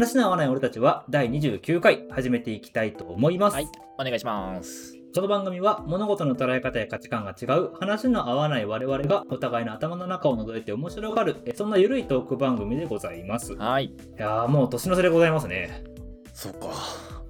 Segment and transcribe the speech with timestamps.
[0.00, 3.54] 話の合わない俺たちは第29回始めていきたいと思います。
[3.56, 3.68] はい、
[3.98, 4.96] お願いします。
[5.14, 13.52] この番組は物事の捉え方や価値観が違う話の合わない我々がお互いの頭の中を覗いて面白がるえそんなゆるいトーク番組でございます。
[13.52, 13.92] いはい。
[14.16, 15.84] やーもう年の瀬でございますね。
[16.32, 16.68] そうか。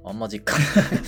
[0.05, 0.61] あんま実感。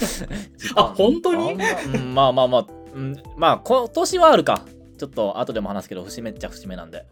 [0.58, 1.52] 実あ本当に？
[1.52, 4.62] あんまうん、まあまあまあ、うん、まあ今年はあるか。
[4.98, 7.06] ちょっと後でも話すけど、節目っちゃ節目なんで。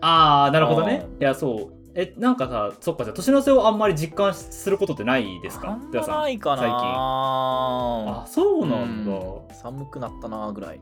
[0.00, 1.18] あーなるほどねう。
[1.18, 1.79] んいやそう。
[1.94, 5.70] えなんかさそっかじゃあ年の瀬をあんまり実感することってないですか？
[5.70, 6.56] あんまないかな。
[6.58, 9.12] 最近あそうなんだ。
[9.12, 10.80] うん寒くなったなぐらい。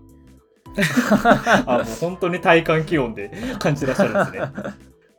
[1.66, 4.41] あもう本当に体感気温で感じてらっしゃるんですね。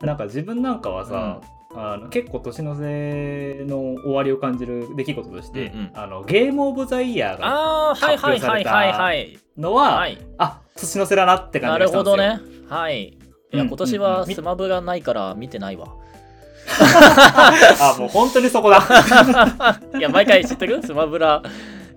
[0.00, 1.40] なんか自分なんかはさ、
[1.74, 9.38] あの結構年の瀬の終わりを感じる出来事として、うんうんあのゲームオブザイヤーがああ、はいはいはいはいはい。
[9.58, 10.16] のは、はい。
[10.38, 12.32] あ年の瀬だなって感なるじがしたんですよ。
[12.32, 12.66] ほどね。
[12.70, 13.18] はい。
[13.52, 15.88] いや、うん今年はスマブラないから見てないわ。
[17.80, 18.80] あもう本当にそこだ。
[19.98, 20.82] いや、毎回知ってる？
[20.82, 21.42] スマブラ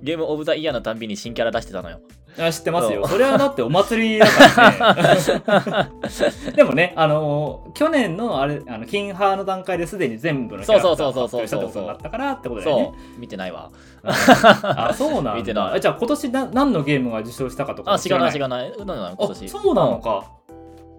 [0.02, 2.00] ゲームオブザイヤーのたんびに新キャラ出してたのよ。
[2.40, 3.08] あ知ってますよ。
[3.08, 5.92] それはだってお祭りだからね。
[6.56, 12.90] でもね、あの去年のあれあの金ハーの段階ですでに全部のキャラクターをそうそうそうそう発表したってことになったからってことだよねそ。
[13.18, 13.70] う、見てないわ。
[14.04, 15.34] あ、そうなんだ。
[15.36, 18.32] 見てないあじゃあ今年な何のゲームが受賞したかとかあ、知らない？
[18.34, 18.72] 知ららない。
[18.80, 19.46] なんなの今年。
[19.46, 20.26] あ、そうなのか。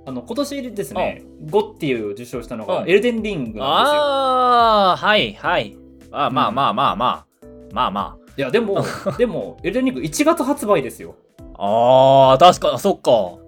[0.06, 3.64] あの今年ですね、ゴッティを受賞したのがうんエルデンリングなんですよ。
[4.02, 5.76] ああ、はいはい。
[6.10, 7.26] あまあまあまあまあ。
[7.72, 8.84] まあまいやでも
[9.18, 11.14] でもエルデンリング1月発売ですよ。
[11.58, 12.30] あ。
[12.30, 13.38] ああ、確かに、そっか。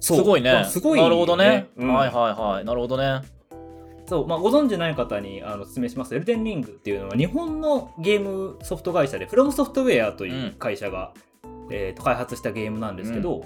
[0.00, 0.52] すごいね。
[0.52, 1.68] まあすごい、なるほどね。
[1.76, 2.64] うんはいはいはい。
[2.64, 3.22] なるほどね。
[4.06, 11.12] そうまあ、ご存知ない方にあの説明しますとエルデンリングっていうのは日本のゲームソフト会社でフロムソフトウェアという会社が、
[11.70, 13.44] えーと開発したゲームなんですけど、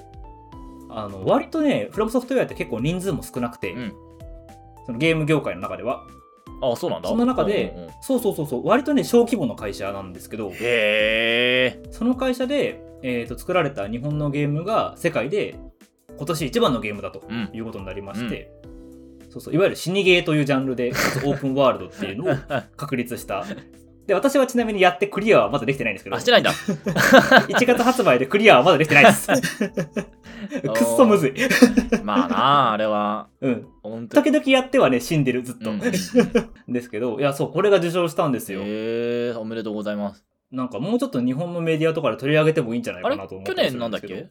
[0.91, 3.92] あの割とねフロムソフトウェアって結構人数も少なくて、うん。
[4.86, 6.06] そのゲーム業界の中では
[6.62, 7.08] あそうなんだ。
[7.08, 11.82] そんな中で、うんうんうんそうそうそうそう割とね小規模の会社なんですけどへえ。
[11.91, 15.59] その会社で、えー、と作られた日本のゲームが世界で
[16.16, 17.50] 今年一番のゲームだとうん。
[17.53, 18.50] いうことになりまして、
[19.31, 22.37] そうそういわゆる死にゲーというジャンルでオープンワールドっていうのを
[22.77, 23.44] 確立した
[24.06, 26.50] で私はちなみにやってクリアはまだできてないんですけどあ、してないんだ。
[27.48, 29.28] 1月発売でクリアはまだできてないです
[30.75, 31.34] くっそむずい、
[32.04, 32.37] まあな
[32.69, 33.28] あ、 あれは。
[33.41, 34.25] うん、本当に。
[34.25, 40.25] 時々やってはね死んでるずっと、うん ですけどいやそうこれが受賞したんですよ、へえ、おめでとうございます。
[40.50, 44.28] なんかもうちょっと日本のメディアとかで取り上げてもいいんじゃないかなと思って去年なんだっけ？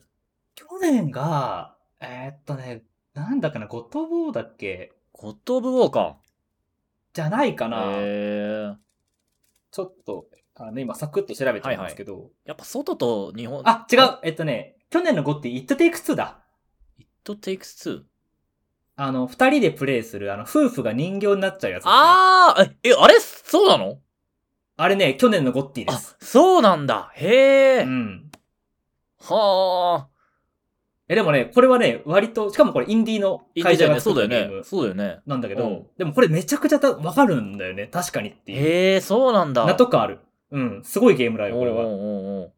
[0.54, 2.82] 去年が、えーっとね、
[3.14, 4.92] なんだっけな、ゴッドボーだっけ？
[5.12, 6.16] ゴッド・オブ・ウォーか。
[7.12, 7.84] じゃないかな。
[7.86, 8.74] へえ。
[9.72, 12.30] ちょっと、あの、今サクッと調べてるんですけど。
[12.44, 13.62] やっぱ外と日本。
[13.64, 16.38] あ、違うえっとね、去年のゴッティ、It Takes Two だ。
[17.24, 18.02] It takes two？
[18.96, 21.90] あの、二人でプレイする、あの、夫婦が人形になっちゃうやつね。
[21.92, 23.20] ああ、え、えあれ？
[23.20, 23.98] そうなの？
[24.76, 27.10] あれね、去年のゴッティであす。、そうなんだ。
[27.14, 27.82] へえ。
[27.82, 28.30] うん。
[29.20, 30.08] はあ。
[31.08, 34.64] え、でもね、これはね、割と、しかもこれインディーの会社が作ったゲームだよね。
[34.64, 35.20] そうだよね。
[35.26, 37.88] なんだけど、うんでもこれめちゃくちゃたわかるんだよね。
[37.88, 38.58] 確かにっていう。
[38.58, 39.64] へえ、そうなんだ。
[39.66, 40.20] 納得感ある。
[40.50, 40.82] うん。
[40.84, 41.78] すごいゲームだよ、これは。
[41.78, 42.52] おうおうおう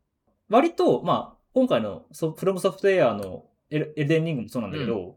[0.49, 5.17] 割と、まあ、今回のソフロムソフトウェアのエルエルデンリングもそうなんだけど、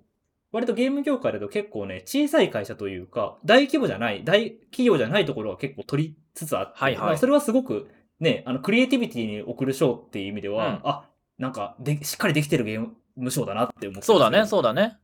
[0.51, 7.89] 割とゲーム業界だと結構ね、小さい会社というか、大規模じゃない、大企業じゃないところが結構取りつつあって、はいはいまあそれはすごく
[8.19, 14.47] ね、あの、クリエイティビティに送る賞っていう意味では、うんあ、なんかで、しっかりできてるゲーム賞だなって思ってそうだね、う。
[14.47, 14.97] そうだね。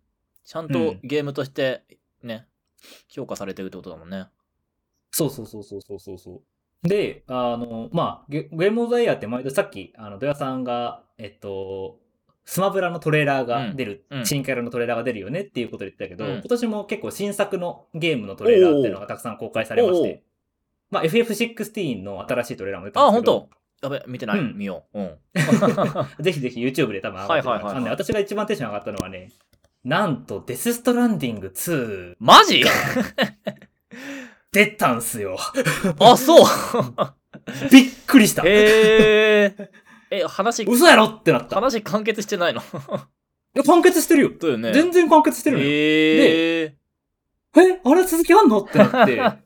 [0.45, 1.83] ちゃんとうんゲームとして
[2.23, 2.47] ね、
[3.07, 4.27] 評価されてるってことだもんね。
[5.11, 6.41] そうそうそうそうそうそうそ
[6.83, 6.87] う。
[6.87, 11.99] で、あの、まあ、ゲゲームオブザイヤーって毎度さっき、あの、ドヤさんが、えっと、
[12.45, 20.23] スマブラのトレーラーが出る、うんうん新キャラのトレーラーが出るよねっていうことで言ってたけど、うん今年も結構新作のゲームのトレーラーっていうのがたくさん公開されまして、
[20.89, 23.49] まあ、FF16 の新しいトレーラーも出たあ、んですけど、本
[23.81, 24.39] 当やべ、見てない。
[24.39, 24.99] うん見よう。
[24.99, 25.17] うん。
[26.23, 29.31] ぜひぜひ YouTube で多分上がってるはいはい私が一番テンション上がったのはね、
[29.83, 32.63] なんとデスストランディング2マジ？
[34.51, 35.37] 出たんすよ。
[35.99, 36.47] あ、そう
[37.71, 38.41] びっくりした。
[38.43, 39.69] へえ。
[40.11, 41.05] え、話、嘘やろ？
[41.05, 41.55] ってなった。
[41.55, 42.61] い話完結してないの？
[43.53, 44.31] や完結してるよ。
[44.39, 44.73] だよね。
[44.73, 45.69] 全然完結してるのよ。
[45.69, 46.75] へえ。
[47.57, 48.59] えあれ続きあんの？
[48.61, 49.41] ってなって、 あ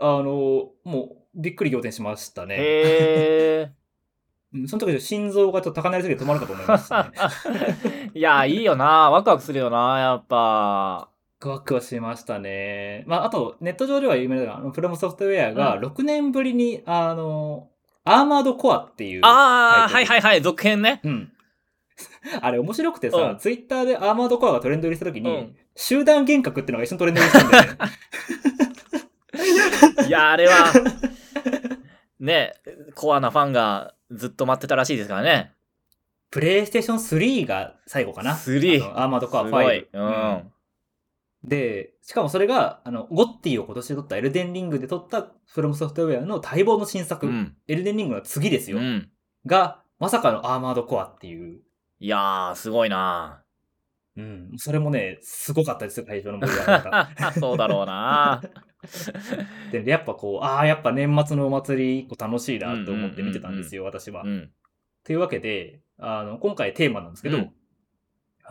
[0.00, 2.56] の、もう、びっくり仰天しましたね。
[2.56, 3.70] へえ。
[4.52, 7.10] うんその時心臓がちょっと高鳴りすぎて止まるかと思いましたね。
[8.12, 9.08] いや、いいよな。
[9.08, 10.36] ワクワクするよな、やっぱ。
[10.36, 11.08] ワ
[11.38, 13.04] クワクはしましたね。
[13.06, 17.68] まあ、あと、ネット上では有名なのが、あのプロムソフトウェアがうん6年ぶりに、あの、
[18.12, 19.20] アーマードコアっていう。
[19.24, 21.00] ああ、はいはいはい、続編ね。
[21.04, 21.32] うん。
[22.40, 27.78] あれ面白くてさ、うんツイッターでアーマードコアがトレンド入りした時に、うん集団幻覚っていうのが一緒にトレンド入りしたんだよね。
[30.08, 30.72] いや、あれは、
[32.18, 32.52] ね、
[32.94, 35.52] コアなファンがずっと待ってたらしいですからね。
[36.30, 38.34] プレイステーション3が最後かな。
[38.34, 39.46] 3あのアーマードコア5。
[39.46, 39.88] すごい。
[39.90, 40.52] うん。
[41.44, 47.56] で、しかもそれが、あの、ゴッティを今年取ったエルデンリングで取ったフロムソフトウェアの待望の新作、うん。
[47.66, 48.78] エルデンリングの次ですよ。
[48.78, 49.10] うん。
[49.46, 51.60] が、まさかのアーマードコアっていう。
[51.98, 53.42] いやー、すごいな
[54.16, 54.52] うん。
[54.56, 57.32] それもね、すごかったですよ、会場の盛り上がり方。
[57.40, 58.42] そうだろうな
[59.72, 64.22] で、やっぱこう、ああ、やっぱ年末のお祭り、こう楽しいなと思って見てたんですよ、私は。
[64.24, 64.50] うん。
[65.04, 67.52] というわけで、あの、今回テーマなんですけど、うん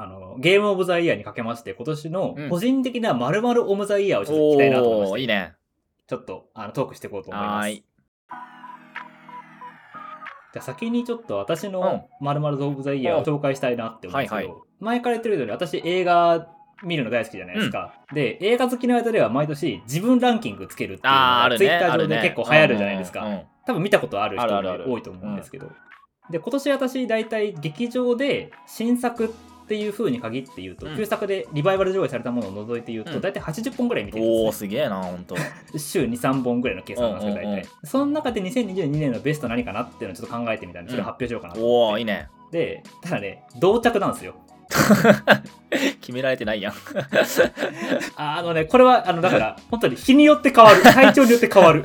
[0.02, 5.54] あの、ゲームオブザイヤーにかけまして、今年のうん個人的な〇〇オブザイヤーをちょっと聞きたいなと思いまして、おー、いいね。
[6.08, 7.72] ちょっとあのトークしていこうと思います。
[7.72, 16.48] じゃあ先にちょっと私うんの〇〇オブザイヤーを紹介したいなって思うんですけど、はいはい前から言ってるように私映画
[16.84, 17.96] 見るの大好きじゃないですか。
[18.14, 21.50] で、映画好きの間では毎年自分ランキングつけるっていうのが。
[21.58, 23.26] ツイッター上で結構流行るじゃないですか。
[23.26, 25.70] うんうん多分見たことある人多いと思うんですけど。
[26.32, 29.32] で、今年私大体劇場で新作
[29.70, 35.36] っていう風に限って言うと、うん旧作でリバイバル上映されたものを除いて言うと、うん大体80本ぐらい見てるんおー、です、すげえな、ほんと。
[35.36, 35.42] ね。
[35.78, 37.44] 週2、3本ぐらいの計算なんですよ、大体。
[37.44, 42.30] うんうんうんその中で2022年のベスト何かなっていうのをちょっと考えてみたんで、それを発表しようかなとおー、いいね。
[42.52, 44.34] で、ただね、同着なんですよ。
[46.02, 46.74] 決められてないやん。
[48.16, 50.82] あ あのね、これは、あの、だから、本当に日によって変わる。
[50.84, 51.84] 体調によって変わる。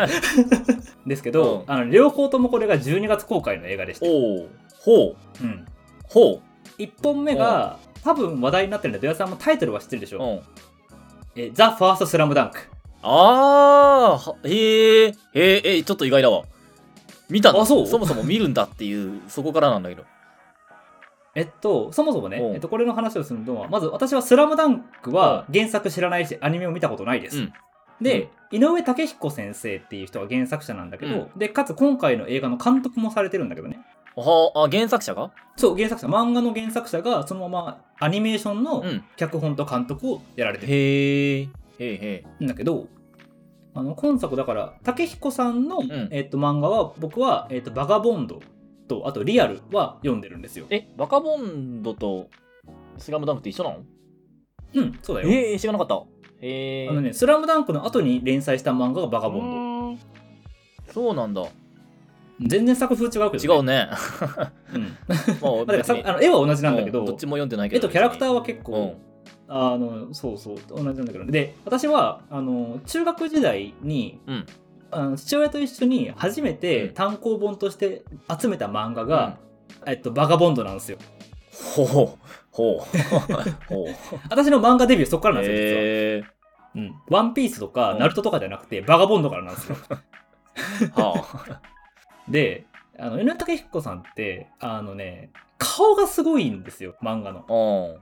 [1.07, 4.07] ですけど、うんあの、両方ともこれが12月公開の映画でした。
[4.07, 4.49] おー、
[4.81, 5.67] ほう、うん。
[6.09, 6.41] ほ
[6.79, 10.21] 1本目が、多分話題になってるんで、土屋さんもタイトルは知ってるでしう。
[10.21, 10.25] ょ。
[10.25, 10.41] うん。
[11.35, 12.61] え、ザ・ファースト・スラムダンク。
[13.03, 16.45] あー、はへえ、へえ、え、ちょっと意外だわ。
[17.31, 17.61] 見たの？
[17.61, 17.87] あそう？
[17.87, 20.05] そもそも見るんだっていう、そこからなんだけど。
[21.35, 27.39] えっと、そもそもね、うんえっと、これの話をするのは、まず私はスラムダンクは原作知らないし、アニメを見たことないです。
[27.39, 27.53] うん
[28.01, 33.79] で、井上武彦先生っていう人が原作者なんだけど、で、かつ今回の映画の監督もされてるんだけどね。
[34.17, 35.33] はあ、原作者が？
[35.57, 39.05] そう、原作者、漫画の原作者がそのままアニメーションのうん。
[39.17, 42.45] 脚本と監督をやられてるへえ、へえへえ。
[42.45, 42.87] んだけど、
[43.75, 48.41] あの今作だから、武彦さんの、んえっと、漫画は僕は、えっと、バガボンド
[48.87, 50.67] と、あとリアルは読んでるんですよ。
[50.71, 52.29] え、バカボンドと
[52.99, 53.79] スラムダンクって一緒なの？
[54.75, 55.29] うん、そうだよ。
[55.29, 56.05] えー、知らなかった。
[56.41, 56.89] へえ。
[56.89, 59.99] あのね、スラムダンクの後に連載した漫画がバガボンン
[60.87, 60.93] ド。
[60.93, 61.43] そうなんだ。
[62.41, 62.49] ド。
[62.49, 63.89] 全然作風違うけ違ど、ね。
[64.73, 64.79] うね。
[64.79, 64.83] うん。
[65.41, 67.79] まあ、まあの絵は同じなんだけど、うどっちも読んでないけど。
[67.79, 68.65] 絵とキャラクターは結うん。
[68.65, 68.97] 構、
[69.49, 71.25] あのそうそう同じなんだけど。
[71.27, 74.47] で私はあの中学時代に、うん。
[74.91, 76.95] あの父親と一緒に初めてうん。
[76.95, 78.05] 単行本として
[78.41, 79.39] 集めた漫画が、
[79.87, 80.99] えっと、バガボンドなんですよ。
[81.77, 82.19] ほうほう
[82.51, 82.81] ほう。
[84.31, 86.25] 私の漫画デビューそこからなんですよ、へえ
[86.75, 89.77] 実は、うん、ワンピースとか、うんナルトとかじゃなくてバガボンドからなんですよ。
[90.95, 91.61] は
[92.29, 92.67] で
[92.99, 97.99] あの井上武彦さんってあのね顔がすごいんですよ漫画の。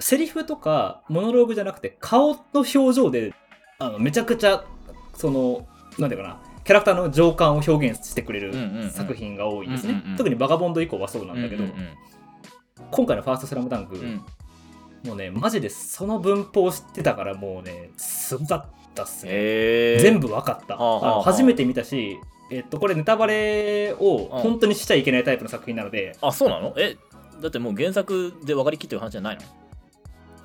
[0.00, 3.34] セリフとかモノローグじゃなくて顔の表情で
[3.80, 4.64] あのめちゃくちゃ
[5.16, 5.66] その
[5.98, 11.88] なんていうかなキャラクターの情感を表現してくれる作品が多いんですね、特にバガボンド以降はそうなんだけど、うんうん
[12.92, 14.22] 今回の「ファーストスラムダンク、うん。
[15.04, 21.22] もうねマジでその文法知ってたからもうねすごかったっすね、全部わかった、はあ。
[21.22, 22.18] 初めて見たし
[22.50, 24.40] えっとこれネタバレをうん。
[24.40, 26.74] 本当にしちゃいけないタイプの作品なので、あそうなの？
[26.76, 26.96] え
[27.40, 29.42] だってもう原作で分かりきってる話じゃないの？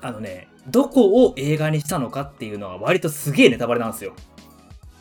[0.02, 4.12] あのねどこを映画にしたのかっていうのは割とすげえネタバレなんですよ。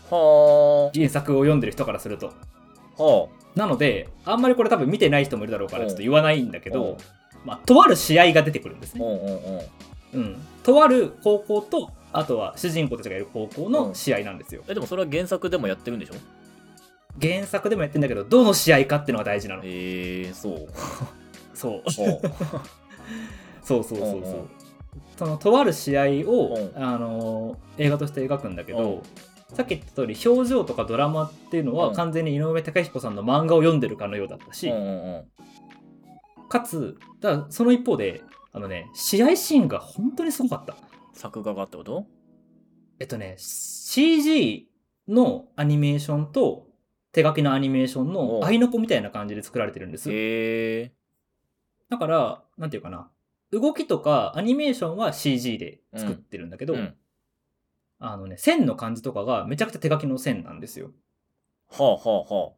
[0.10, 2.32] は原作を読んでる人からすると。
[2.98, 3.04] あ。
[3.04, 6.76] はなのであんまりこれ多分見てない人もいるだろうからちょっと言わないんだけうん。
[6.76, 6.98] ど、
[7.46, 10.30] まあ、とある試合が出てくるんですね、あうんうんうん。
[10.30, 16.14] うん、とある高校とあとは主人公たちがいる高校の試合なんですよ、えでもそれは原作でもやってるんでしょ？
[17.22, 19.62] 原作でもやってんだけどどの試合かっていうのが大事なの。
[19.64, 20.68] へえそう。
[21.54, 21.84] そう。
[23.64, 24.20] そうそうそうそう。
[24.20, 24.44] うんう。
[24.44, 24.50] ん
[25.18, 26.74] そのとある試合を、う。
[26.76, 29.04] あのー映画として描くんだけうんど、
[29.54, 31.96] さっき言った通り表情とかドラマっていうのはうん。
[31.96, 36.50] 完全に井上貴彦さんの漫画を読んでるかのようだったし、うんうんうん。
[36.50, 40.76] かつだその一方であのね試合シーンが本当にすごかった。
[41.14, 42.06] 作画がってこと？
[43.00, 44.68] えっとね CG
[45.08, 46.68] のアニメーションと
[47.14, 48.42] 手書きのアニメーションおう。
[48.42, 50.12] の合いの子みたいな感じで作られてるんです。
[50.12, 50.92] へえ
[51.90, 53.10] だからなんていうかな。
[53.52, 56.96] 動きとかアニメーションは CG で作ってるんだけど、うん。
[58.00, 60.92] あのね線の感じとかがめちゃくちゃ手書きの線なんですよ。
[61.70, 62.54] はあはあはあ。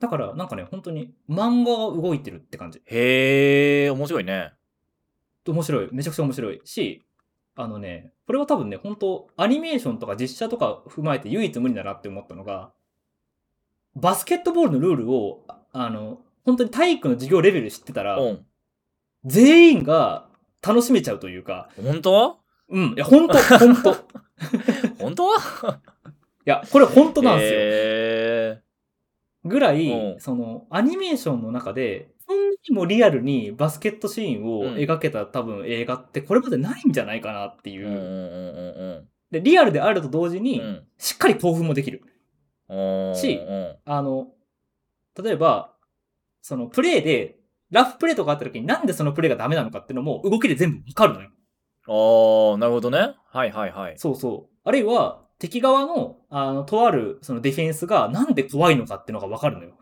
[0.00, 2.82] だからなんかね本当に漫画が動いてるって感じ。
[2.86, 4.52] へえ面白いね。
[5.46, 5.88] 面白い。
[5.92, 6.60] めちゃくちゃ面白い。
[6.64, 7.04] し
[7.56, 12.72] あのね、これは多分ね、本当アニメーションとか実写とか踏まえて唯一無二だなって思ったのが、
[13.96, 18.46] バスケットボールのルールを、ああの、本当に体育の授業レベル知ってたら、うん。
[19.24, 20.28] 全員が
[20.62, 22.38] 楽しめちゃうというか、本当？
[22.68, 23.96] うん、いや、本当本当い
[24.98, 25.24] 本当？
[26.44, 27.58] や、これ本当なんですよ。
[27.60, 28.62] へ
[29.44, 37.86] ぐらい、うんその、アニメーションの中で、そんなにもリアルにバスケットシーンをうん描けた多分映画ってこれまでないんじゃないかなっていう。
[37.86, 40.70] ーうんうんうんで、リアルであると同時に、うんうん。
[40.70, 42.02] うんしっかり興奮もできる。
[42.68, 43.14] うん。
[43.16, 44.28] しうんあの、
[45.22, 45.74] 例えば、
[46.42, 47.38] そのプレイで、
[47.70, 51.30] ラフプレイとかあった時になんでそのプレイがダメなのかっていうのも動きで全部わかるのよ。
[51.86, 53.14] ああ、なるほどね。
[53.26, 53.98] はいはいはい。
[53.98, 54.56] そうそう。
[54.64, 59.72] あるいは、敵側の、あの、とある、そのディフェンスがなんで怖いのかっていうのがわかるのよ。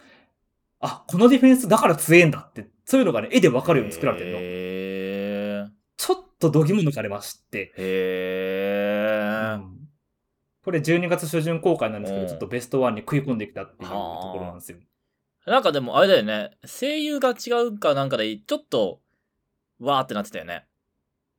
[0.81, 4.39] あ、このディフェンスだから強えんだって、そういうのがね、絵でわかるように作られてるの。
[4.41, 7.73] へちょっと度肝抜かれまして。
[7.77, 7.79] え。
[7.79, 7.83] へ
[9.59, 9.82] え。
[10.64, 14.78] これ12月初旬公開なんですけど、うんちょっとベストワンに食い込んできたっていうところなんですよ。
[15.47, 16.52] なんかでもあれだよね。
[16.64, 19.00] 声優が違うかなんかで、ちょっと、
[19.81, 20.66] わーってなってたよね。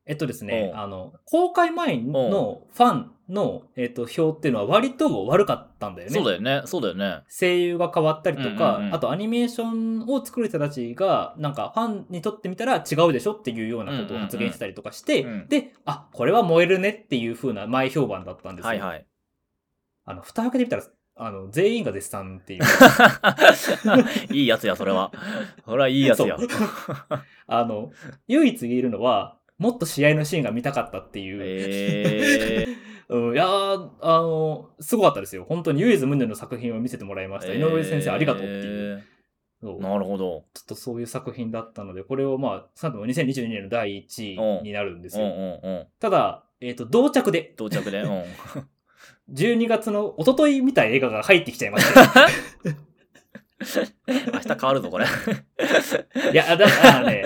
[0.05, 6.13] えっとですね、うんあの、公開前のファンの、えっと、表っていうのは割と悪かったんだよね。
[6.13, 6.61] そうだよね。
[6.65, 7.21] そうだよね。
[7.29, 18.69] 声優が変わったりとか、うんうんうんあとアニメーションを作る人たちが、なんかファンにとってみたら違うでしょっていうようなことを発言したりとかして、うんうんうんで、あ、これは燃えるねっていう風な前評判だったんですよ。
[18.69, 19.05] はいはい。
[20.05, 20.83] あの、蓋開けてみたら、
[21.15, 22.63] あの、全員が絶賛っていう。
[24.33, 25.11] いいやつや、それは。
[25.65, 26.37] それはいいやつや。
[27.47, 27.91] あの、
[28.27, 31.41] 唯一言えるのは、もっと試合のシーンが見たかったっていう。
[31.43, 32.67] へえ。
[33.09, 35.45] うん、いやー、あの、すごかったですよ。
[35.47, 37.53] 本当に唯一無二の作品を見せてもらいました。
[37.53, 39.03] 井上先生ありがとうっていう。
[39.79, 40.45] なるほど。
[40.53, 45.33] ちょっとそういう作品だったので、これをまあ、さも2022年の第1位になるんですうんうよ。
[45.35, 45.87] んうん。
[45.99, 48.01] ただ、えっ、と、同着で、到着で。
[48.01, 48.23] うん。
[49.33, 51.99] 12月の一昨日見た映画が入ってきちゃいまして。
[54.07, 55.05] 明日変わるぞ、これ。
[55.05, 57.25] いや、だからね、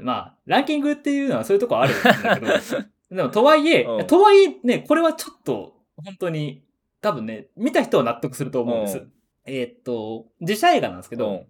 [0.00, 2.46] まあ、ランキングっていうのはそういうとこあるんだけど、
[3.10, 6.62] でも、とはいえ、うんとはいえね、これはちょっと、本当に、
[7.00, 8.98] 多分ね、見た人は納得すると思うんです。
[8.98, 9.12] うん
[9.48, 11.46] えーっと、自社映画なんですけど、うん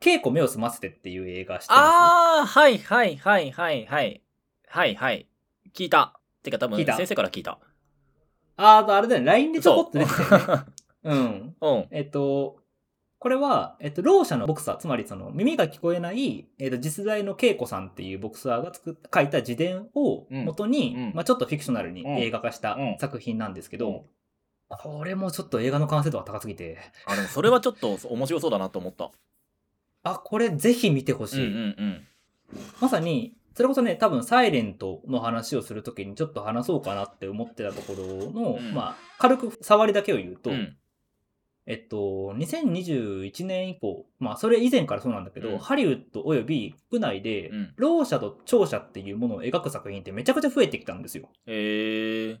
[0.00, 4.22] 稽古目を澄ませてっていう映画知ってまあー、はいはいはいはいはい。
[4.68, 5.28] はいはい。
[5.74, 6.20] 聞いた。
[6.44, 7.58] てか多分先生から聞いた。
[8.58, 10.46] すあー、あれだよね、LINE でちょこっと出てたよね。
[10.46, 10.66] そう。
[11.04, 11.54] うん。
[11.60, 11.86] うん。
[11.90, 12.58] えっと、
[13.20, 24.02] これは、えっと、ろう者のボクサー、つまりその耳が聞こえない、えっと、実在の恵子さんっていうボクサーが作っ書いた自伝を元に、うんうんまあちょっとフィクショナルにうん映画化したうん作品なんですけど、うん
[24.68, 29.10] これもちょっと映画の完成度が高すぎて、あ、でもそれはちょっと面白そうだなと思った。
[30.02, 31.46] あ、これぜひ見てほしい。
[31.46, 32.06] うんうん
[32.52, 32.60] うん。
[32.78, 38.72] まさに、それこそね、多分、サイレントの話をするときにちょっと話そうかなって思ってたところの、うん。
[38.72, 40.76] まあ、軽く触りだけを言うと、うん。
[41.66, 41.96] えっと、
[42.36, 45.58] 2021年以降、まあ、それ以前からそうなんだけど、うん。
[45.58, 47.74] ハリウッドおよび国内で、うん。
[47.74, 51.28] ろう者と聴者っていうものを描く作品ってめちゃくちゃ増えてきたんですよ。
[51.46, 52.40] へえ。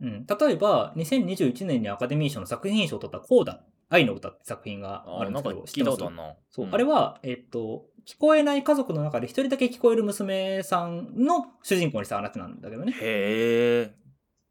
[0.00, 6.34] うん、例えば、2021年にアカデミー賞の作品賞を取ったコーダ、愛の歌って作品がああ、なんかるんですけど、聞いたことあるな。
[6.50, 6.74] そう、ん。
[6.74, 12.92] あれは、えっと、聞こえない家族の中で一人だけ聞こえる娘さんの主人公にした話なんだけどね。
[12.92, 13.94] へえ。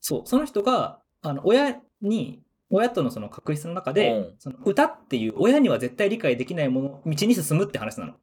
[0.02, 8.14] そう、その人が、あの、親に、親とのその確執の中で、うんその歌っていう親には絶対理解できないもの、道に進むって話なの。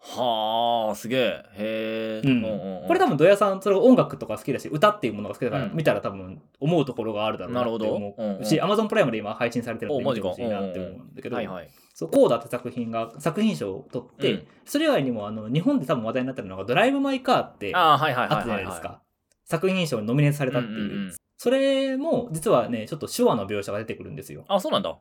[0.00, 1.20] はあ、すげえ。
[1.20, 2.28] へえ。
[2.28, 11.68] うんこれ多分、ドヤさん、それ音楽とか好きだし、歌っていうものが好きだから、うん見たら多分思うところがあるだろうなってなるほど思うんううんし、Amazon プライムで今配信されてるので見てほしいなって思うんだけど、はいはい。
[11.98, 18.44] そう、コーダって作品が作品賞を取って、うんそれ以外にもあの日本で多分話題になってるのがドライブ・マイ・カーってあった。
[18.44, 19.00] じゃないですか。
[19.46, 20.74] 作品賞にノミネートされたっていう。
[20.74, 24.44] うんうんうんそれも実はね、ちょっと手話の描写が出てくるんですよ。
[24.48, 24.98] あ、そうなんだ。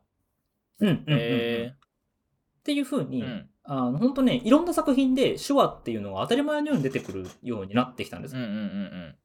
[0.80, 3.06] うんうんうんうんへっていう風え。
[3.06, 3.50] に、うん。
[3.64, 8.36] あの本当ね、いろんな作品で手話っていうのが当たり前のように出てくるようになってきたんです。
[8.36, 9.16] うんうんうん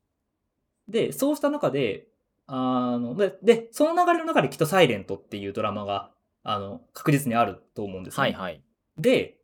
[0.89, 2.09] で、そうした中で、
[2.47, 6.11] あの、で、でその流れの中できっとサイレントっていうドラマが、
[6.43, 8.63] あの、確実にあると思うんですねはいはい。
[8.99, 9.39] で、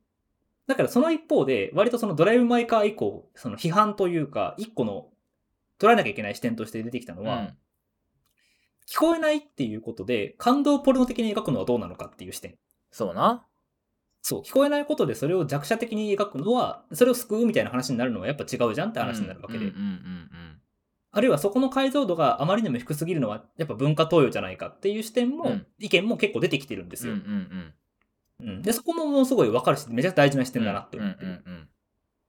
[0.67, 5.09] だからその一方で、割とそのドライブ・マイ・カー以降、その批判というか、一個の
[5.79, 7.57] 捉えなきゃいけない視点として出てきたのは、うん
[8.91, 12.57] 聞こえないっていうことで、感動ポルノ的に描くのはどうなのかっていう視点。
[12.91, 13.45] そうな。
[14.23, 19.67] そう、聞こえないことでそれを弱者的に描くのは、それを救うみたいな話になるのはやっぱ違うじゃんって話になるわけで。
[19.67, 20.58] うんうんうん
[21.19, 27.15] あるいはそこの解像度があまりにも低すぎるのは、やっぱ文化投与じゃないかっていう視点も、うん意見も結構出てきてるんですよ。
[27.15, 28.49] うんうん。
[28.49, 31.27] うんで、そこもものすごい分かるし、めちゃくちゃ大事な視点だなって思ってる。
[31.27, 31.69] うんうんうんっ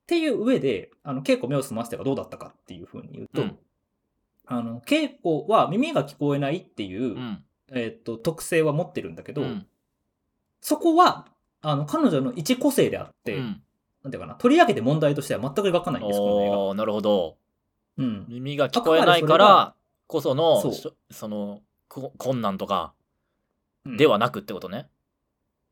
[0.10, 3.60] ていう上で、あの、稽古目を澄ませてがどうだったかっていうふうに言うと、うん
[4.48, 7.44] あの、稽古は耳が聞こえないっていう、うん。
[7.72, 9.68] えっと、特性は持ってるんだけど、うん。
[10.62, 11.28] そこは、
[11.62, 13.62] あの、彼女の一個性であって、うん
[14.04, 16.74] なんていうかな、取り上げて問題としては全く描かないんです、この映画。
[16.76, 17.38] なるほど。
[18.00, 18.26] うん。
[18.28, 19.76] 耳が聞こえないから
[20.08, 20.62] こその
[21.12, 22.94] そのこ困難とか
[23.86, 24.88] うんではなくってことね。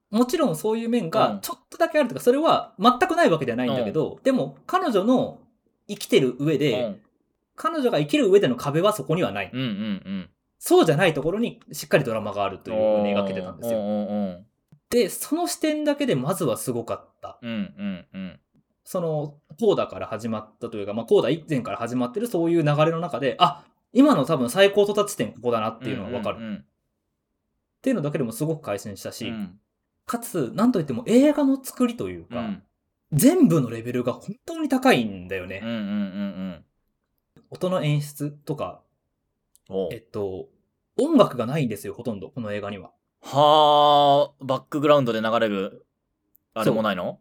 [0.09, 5.39] もちろんそういう面うんがちょっとだけあるとか、それは全くないわけではないんだけど、でも彼女の
[5.89, 7.01] 生きてる上うで、ん
[7.55, 9.49] 彼女が生きる上での壁はそこにはない。
[9.51, 10.29] うんうん
[10.59, 12.77] そうじゃないところにしっかりドラマがあるとうん。
[12.77, 13.79] いうふうに描けてたんですよ。
[13.79, 14.45] うんうん
[14.89, 17.37] で、その視点だけでまずはすごかった。
[17.41, 18.39] うんうんうん
[18.89, 26.39] その、コーダから始まったというか、まあ、コーダ以前から始まってるそういう流れの中で、あ、今の多分最高到達点ここだなっていうのがわかる。
[26.39, 29.59] うんっていうのだけでもすごく改善したし、うんうん
[30.05, 32.63] かつ、なんといっても映画の作りというか、うん
[33.11, 35.59] 全部のレベルが本当に高いんだよね。
[35.61, 35.85] うんうんうんう
[36.55, 36.65] ん
[37.49, 38.81] 音の演出とか、
[39.91, 40.47] えっと、
[40.97, 42.91] 音楽がないんですよ、ほとんど、この映画には。
[43.21, 45.85] はあバックグラウンドで流れる
[46.53, 47.19] あれもないの？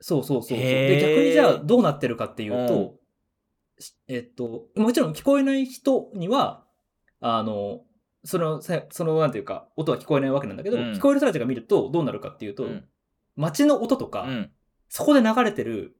[0.00, 0.58] そうそうそうそう。
[0.58, 2.98] で、逆にじゃあどうなってるかっていううん
[4.08, 6.64] えっと、もちろん聞こえない人には、
[7.20, 7.82] あの、
[8.24, 12.84] その、さその、なんていうか、音は聞こえないわけなんだけど、うん聞こえる人たちが見るとどうなるかっていうと、うん
[13.36, 14.50] 街の音とか、うん
[14.88, 15.96] そこで流れてる、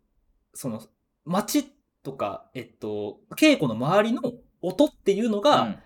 [0.55, 0.83] その、
[1.25, 1.71] 街
[2.03, 4.23] とか、えっと、稽古の周りの
[4.63, 5.79] 音っていうのが、うん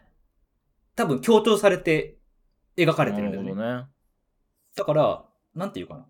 [0.94, 2.18] 多分強調されて
[2.76, 3.54] 描かれてるんだよね。
[3.54, 3.86] ね。
[4.76, 6.06] だから、なんていうかな。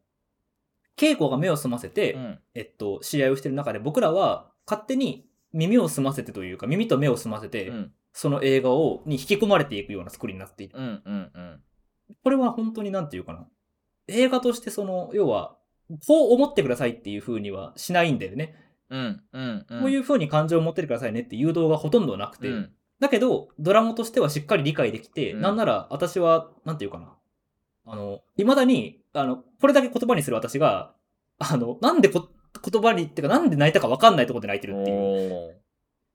[0.97, 10.79] 稽古が目を澄ませて、うんえっと、試合をしてる中で僕らは勝手に耳を澄ませてというか、耳と目を澄ませて、うんその映画を、に引き込まれていくような作りになっている。
[10.79, 11.61] うんうんうん
[12.23, 13.49] これは本当になんていうかな。
[14.07, 15.57] 映画としてその、要は、
[16.07, 18.55] こう思ってくださいっていう風にはしないんだよね。
[18.91, 27.17] うんうんうんこういう風に感情を持っててくださいねっていう誘導がほとんどなくて、うんだけど、ドラマとしてはしっかり理解できて、うんなんなら私は、なんていうかな。
[27.87, 30.95] あの、未だに、あの、これだけ言葉にする私が、
[31.39, 32.29] あの、なんでこ
[32.71, 35.61] 言葉に、ってか、なんで泣いたか分かんないところで泣いてるっていう。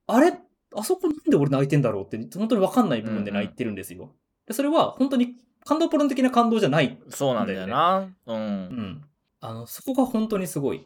[0.07, 0.33] あれ？
[0.75, 4.13] あそこなんで俺泣いてんだろうって、本当に分かんない部分で泣いてるんですよ。
[4.45, 6.99] でそれは本当に感動ポロン的な感動じゃない。
[7.09, 8.09] そうなんだよな。
[8.25, 8.33] う。
[8.33, 9.05] うんん。
[9.39, 10.85] あの、そこが本当にすごい。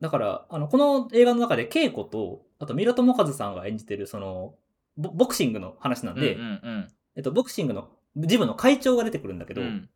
[0.00, 4.54] だから、あの、この映画の中で稽古と、あと、三浦友和さんが演じてる、その、
[4.96, 9.90] ボボクシングの話なんで、うんうんえっと、ボクシングのジムの会長が出てくるんだけど、うんうん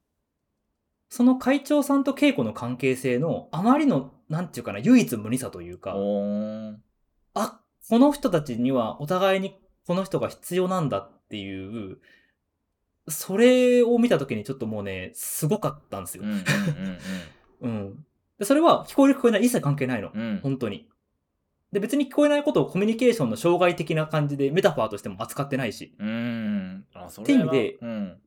[1.09, 5.95] その会長さんと稽古の関係性のあまりの、なんていうかな、唯一無二さというか、
[7.35, 11.99] あ、この人たちにはお互いにこの人が必要なんだっていう、
[13.09, 16.25] それを見た時にちょっともうね、すごかったんですよ。
[17.61, 18.05] うん
[18.43, 20.11] それは聞こえる聞こえない一切関係ないの。
[20.13, 20.21] うん。
[20.21, 20.89] うん本当に。
[21.73, 26.85] で、別に聞こえないことをコミュニケーションの障害的な感じでメタファーとしても扱ってないし、うんうん。
[26.95, 28.21] あそれはって意味でうん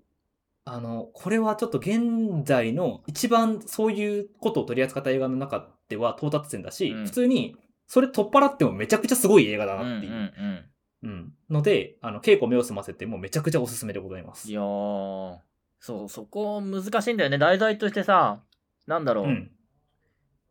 [0.70, 7.56] あの、これはちょっと現在の一番そういうことを取り扱った映画の中では到達点だし、うん普通に
[7.88, 10.14] それ取っ払ってもめちゃくちゃすごい映画だうんうんなっていう。
[10.14, 10.66] うん
[11.04, 11.34] うん。
[11.50, 14.50] ので、あの、稽古目を澄ませてもうめちゃくちゃおすすめでございます。
[14.50, 15.38] いやー
[15.80, 18.42] そうそこ難しいんだよね題材としてさ
[18.88, 19.52] なんだろう、うん。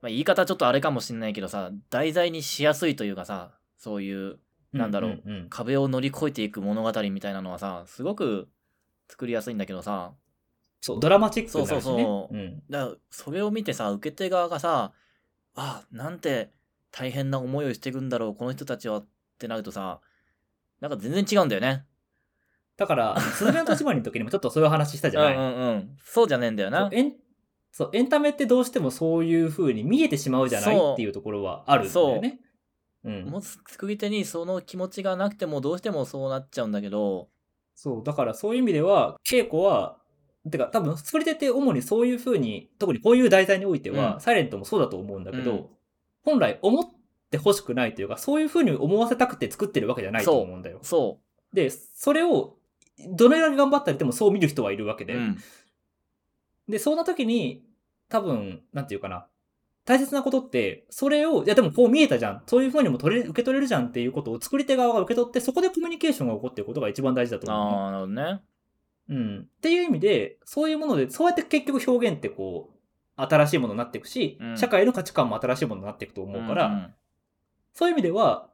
[0.00, 4.38] まあ、言い方ちょっとあれかもしんないけどさ題材にしやすいというかさそういう
[4.72, 8.48] なんだろううんうん壁を乗り越えていく物語みたいなのはさすごく
[9.09, 10.12] 作りやすいんだけどさ
[10.81, 11.51] そう、ドラマチックね。
[11.53, 12.62] そうそうそううん。
[12.71, 14.92] だからそれを見てさ受け手側がさ
[15.55, 16.51] あなんて
[16.92, 19.07] 大変な思いをしてるんだろうこの人たちはっ
[19.38, 20.01] てなるとさ
[20.81, 21.85] なんか全然違うんだよね
[22.77, 25.35] だから、 スズメの立場にの時にもちょっとそういう話したじゃない？
[25.35, 27.12] うんうんうんそうじゃねえんだよなそうエン
[27.73, 30.77] そうエンタメってどうしてもそういう風に見えてしまうじゃない？
[30.77, 32.40] っていうところはあるんだよね。
[33.05, 33.25] うん。
[33.27, 37.29] もう作り手にその気持ちがなくてもどうしてもそうなっちゃうんだけど
[37.77, 39.99] そう、だからそういう意味では、稽古は、
[40.51, 44.21] てか多分作り手って主にそういう風に、特にこういう題材においては、うん。
[44.21, 45.67] サイレントもそうだと思うんだけど、うん。
[46.25, 46.85] 本来思っ
[47.31, 50.79] てほしくないというか、そういう風に思わせたくて作ってるわけじゃないと思うんだよ。
[50.83, 51.21] そ
[51.53, 52.57] で、それを、
[53.11, 55.39] どのぐらい頑張ったりでもそう見る人はいるわけう、で、うん、
[56.69, 57.67] で、そんな時に、
[58.09, 59.27] 多分、なんていうかな。
[59.87, 62.42] 大切なことって、それを、いやでもこう見えたじゃん。
[62.46, 67.79] そういう風にも取れ、受け取れるじゃんっていうことを作り手側が受け取って、そこでコミュニケーションが起こっていることが一番大事だと思うの。
[67.85, 68.40] ああなるほどね
[69.09, 69.38] うん。
[69.42, 72.77] っていう意味で、そういうもので、そうやって結局表現ってこう、
[73.16, 76.94] 新しいものになっていくし、うん社会の価値観も新しいものになっていくと思うから、んん
[77.72, 78.51] そういう意味では、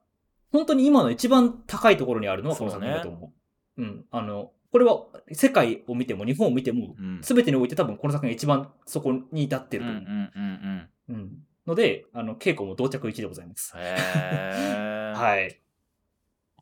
[0.52, 3.32] 本当に今の一番高いところにあるのはこの作品だと思
[3.78, 3.82] う。
[3.82, 4.04] うん。
[4.10, 10.10] あの、これは世界を見ても日本を見ても、うんすべてにおいて多分この作品が一番そこに至ってうんうんると思う。
[10.10, 10.88] うんうんうん。
[11.66, 13.74] ので、あの、稽古も同着1でございます。
[13.76, 15.12] へえ。
[15.16, 15.58] はい。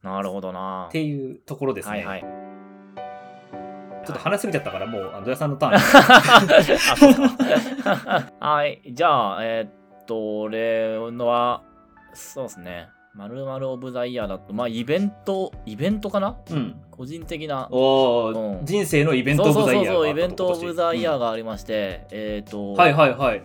[0.03, 0.93] なるほどなっ。
[0.93, 2.05] ていうところですね。
[2.05, 2.41] はいはい。
[4.07, 5.79] ちょっと話しすぎちゃったから、もう、あの土屋さんのターン。
[8.41, 8.81] はい。
[8.93, 11.63] じゃあ、えーっと、俺のは、
[12.15, 12.89] そうですね。
[13.15, 16.37] まるまるオブザイヤーだと、まあ、イベント、イベントかな？
[16.51, 16.77] うん。
[16.91, 17.69] 個人的な。
[17.71, 21.19] おー、うん人生のイベントオブザイヤーそうそうそう、イベントオブザイヤーが。
[21.27, 23.43] がありまして、えーっと、うんはいはいはい。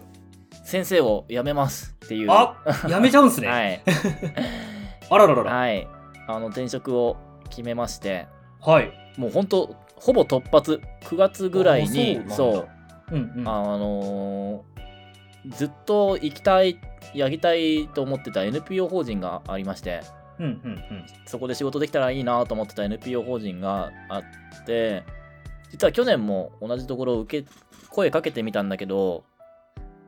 [0.65, 2.32] 先生を辞めますっていう。
[2.32, 2.58] あ
[2.89, 3.47] やめちゃうんすね。
[3.47, 3.82] はい。
[5.10, 5.51] あらららら。
[5.54, 5.88] はい。
[6.28, 7.17] あの、転職を
[7.49, 8.28] 決めまして、
[8.60, 8.91] はい。
[9.17, 12.67] もう本当ほぼ突発、9月ぐらいに、あそうそう
[13.12, 13.47] うんうん。
[13.47, 14.75] あのー
[15.49, 16.80] ずっと行きたい、
[17.13, 20.01] やりたいと思ってた NPO 法人がありまして、
[20.39, 21.06] うんうんうん。
[21.28, 24.23] そこで仕事できたらいいなと思ってた NPO 法人があっ
[24.65, 25.04] て、
[25.69, 27.49] 実は去年も同じところを受け、
[27.91, 29.23] 声かけてみたんだけど、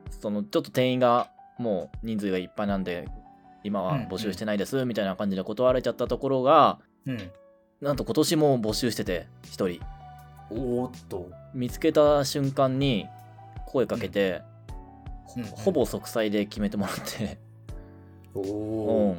[0.10, 3.08] そのちょっと店員がもう人数がいっぱいなんで、
[3.64, 7.32] 今は募集してないですみたいな感じで断られちゃったところが、うん。
[7.82, 9.86] なんと今年も募集してて、1人。
[10.50, 11.30] おーっと。
[11.54, 13.08] 見つけた瞬間に
[13.66, 14.58] 声かけて、うんうん
[15.52, 17.38] ほぼ即歳で決めてもらって、
[18.34, 19.12] おうお。
[19.12, 19.18] ん、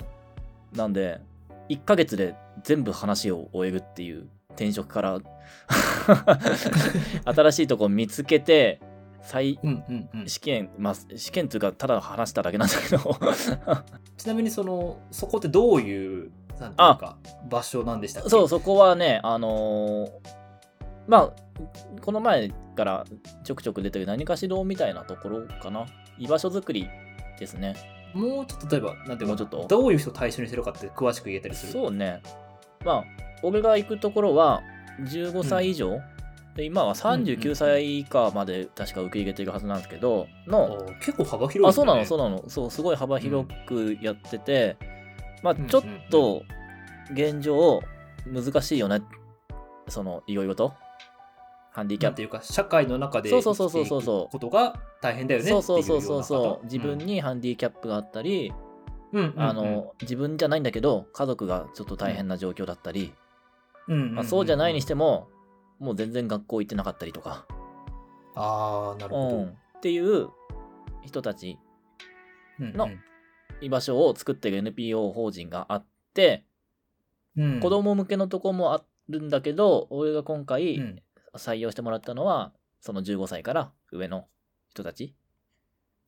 [0.75, 1.21] なんで
[1.69, 5.21] 1ヶ月で全部話を終えるっていう転職から
[7.25, 8.81] 新しいとこ見つけて
[9.23, 9.59] 再。
[10.27, 13.17] 試験まあ試験っていうかただ話しただけなんだけど。
[14.17, 18.31] ちなみにそのそこってどういうなんていうか場所なんでしたっけ？
[18.31, 20.11] そうそこはねあのー
[21.07, 21.33] まあ
[22.03, 23.05] この前から
[23.43, 25.87] ちょくちょく出てる何かしらみたいなところかな。
[26.19, 26.89] 居場所づくり
[27.39, 27.75] ですね。
[28.13, 29.67] もうちょっと例えばなんていうかちょっと。
[29.69, 31.73] どういう人を対象にしてるかって詳しく言えたりする？
[31.73, 32.23] そうね。
[32.85, 33.05] まあ、
[33.43, 34.63] 俺が行くところは
[35.01, 35.99] 15歳以上、
[36.59, 44.77] で今は39歳以下まで確か受け入れてるはずなんですけど、あの、ー結構幅広いあ、そうなの、うそうなの、そう、すごい幅広くやってて、
[45.45, 45.67] まあ、うん。
[45.69, 46.43] ちょっと
[47.13, 47.81] 現状
[48.27, 49.03] 難しいよね。
[49.87, 50.75] その、いろいろと。
[51.71, 52.13] ハンディキャップ。
[52.13, 54.01] なんていうか社会の中でそうそうそうそうそう。
[54.03, 56.65] 生きていくことが大変だよねそうそうそうそうそう。
[56.65, 58.53] 自分にハンディキャップがあったり、
[59.13, 59.21] うん。
[59.21, 63.15] うんうんあの自分じゃないんだけど家族がちょっと大変な状況だったり、
[63.87, 64.15] うんうんうん。
[64.17, 65.29] まあ、そうじゃないにしても
[65.79, 67.47] もう全然学校行ってなかったりとか、
[68.35, 70.29] ああなるほうん、っていう
[71.05, 71.59] 人たち
[72.61, 72.91] どの
[73.61, 76.45] 居場所を作ってる NPO 法人があって、
[77.37, 77.45] うん。
[77.45, 81.03] うん子供向けのとこもあるんだけど俺が今回うん。
[81.35, 84.27] 採用してもらったのはその15歳から上の
[84.71, 85.15] 人たち。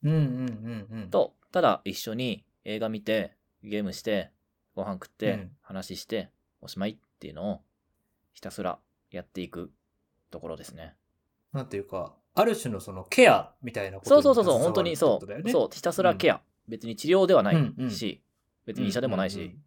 [0.02, 1.10] うんうんうんうん。
[1.10, 4.32] とただ一緒に映画見てゲームして
[4.74, 5.50] ご飯食って、うん。
[5.62, 6.30] 話して
[6.60, 7.60] おしまいっていうのを
[8.32, 8.78] ひたすら
[9.10, 9.72] やっていく
[10.30, 10.94] ところですね。
[11.52, 15.50] なんていうかある種のそのケアみたいなことそうそうそうそう、本当にそう。
[15.50, 16.40] そう、ひたすらケア。
[16.68, 17.90] 別に治療ではないうんうん。
[17.90, 18.22] し、
[18.64, 19.34] 別に医者でもないし。
[19.34, 19.62] うんうんうん、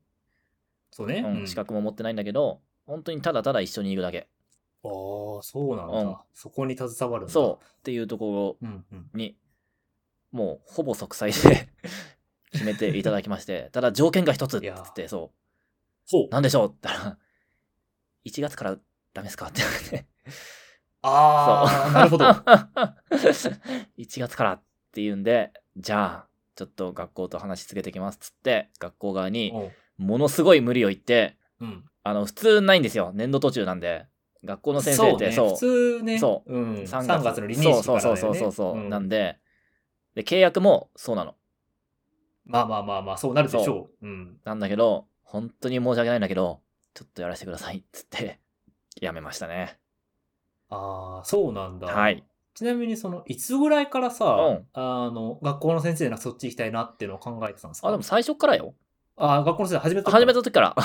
[0.91, 4.29] そうね、うん資格も持ってないんだけど、本当にただただ一緒にいるだけ。
[4.86, 6.15] ああそうなんだ、うん。
[6.34, 7.34] そこに携わるんだ。
[7.34, 7.65] そう。
[7.79, 9.38] っていうとこう、んうん、ろに、
[10.32, 11.69] もうほぼ即歳で
[12.51, 15.32] 決めていただきまして、 ただ条件が一つっいやつって、そ
[16.10, 17.17] ほうう、なんでしょうって言ったら、
[18.25, 18.77] 1月から
[19.13, 19.47] ダメですか？
[19.49, 20.06] って言われて。
[21.02, 22.26] ああなるほど。
[23.97, 29.54] 1月からっていうんで、じゃあ、ちょっと学校と話し続けてきますっつって、学校側に
[29.97, 33.12] ものすごい無理を言って、うん、あの、普通ないんですよ。
[33.13, 34.06] 年度途中なんで。
[34.45, 35.45] 学校の先生って、そう。
[35.47, 36.19] ね、普通ね。
[36.19, 36.54] そう。
[36.54, 38.89] うん、3 3月月の離任式そうそうそうそうそう、ん。
[38.89, 39.39] なんで、
[40.15, 41.36] で、契約もそうなの。
[42.45, 44.06] まあまあまあまあそうなるでしょう。
[44.06, 44.38] うん。
[44.43, 46.62] なんだけど、本当に申し訳ないんだけど、
[46.93, 48.41] ちょっとやらせてくださいっつって、
[49.01, 49.79] やめましたね。
[50.69, 52.23] ああそうなんだはい。
[52.56, 57.88] ちなみにそのいつぐらいからさ、うんあの学校の先生なそっち行きたいなっていうのを考えてたんですか？
[57.88, 58.73] あ、でも最初からよ。
[59.15, 60.75] あー学校の先生始めた始めた時から。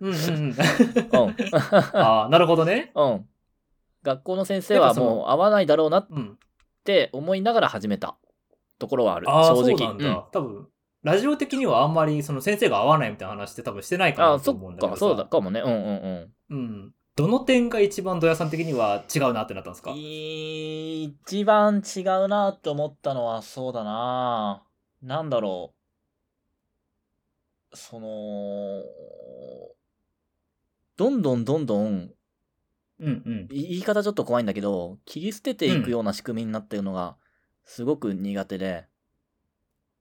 [0.00, 0.54] う んうんうんうん。
[1.94, 3.28] ああなるほどねうん。
[4.02, 6.38] 学校の先生はもう合わないだろうなっうん
[6.84, 8.16] て思いながら始めた
[8.78, 9.28] ところはある。
[9.28, 9.76] ああ正直。
[9.78, 10.68] そうなんだ、多分
[11.02, 15.60] ラジオ的にはあんまりその先生が合わないみたいな話って多分してないかなとあそ思うんだけどさそうだかもね。
[15.60, 15.76] うんうん
[16.50, 16.56] うん。
[16.56, 19.94] うんどの点が一番ドヤさん的には違うなってなったんですか？
[19.96, 24.62] 一番違うなって思ったのはそうだな。
[25.02, 25.72] なんだろ
[27.72, 27.76] う。
[27.76, 28.82] その、
[30.98, 32.10] どんどんどんどん、
[33.00, 33.48] うんうん。
[33.50, 37.16] い言い方ちょっと怖いんだけど、切り捨てていくような仕組みになってるのが、
[37.64, 38.84] すごく苦手で、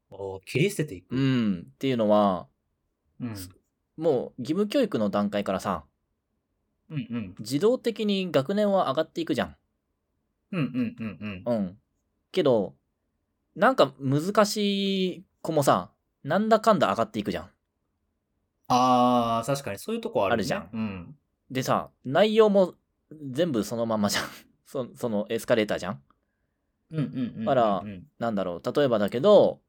[0.10, 2.48] おー切り捨てていく、うん、っていうのは、
[3.22, 3.36] うん。
[3.98, 5.86] もう義務教育の段階からさ、
[6.90, 9.56] うんうん自動的に学年は上がっていくじゃん。
[10.52, 11.78] うんうんうんうんうん。
[12.32, 12.76] けど、
[13.56, 15.92] なんか難しい子もさ、
[16.24, 17.50] なんだかんだ上がっていくじゃん。
[18.68, 21.16] あー、確かにそういうとこある、ね、あるじゃんうん。
[21.52, 22.76] でさ、内容も
[23.32, 24.26] 全部そのまんまじゃん。
[24.66, 26.02] そそのエスカレーターじゃん。
[26.92, 27.50] うんうんうんうん。
[27.50, 28.76] あらうんなんだろう。
[28.76, 29.62] 例えばだけど、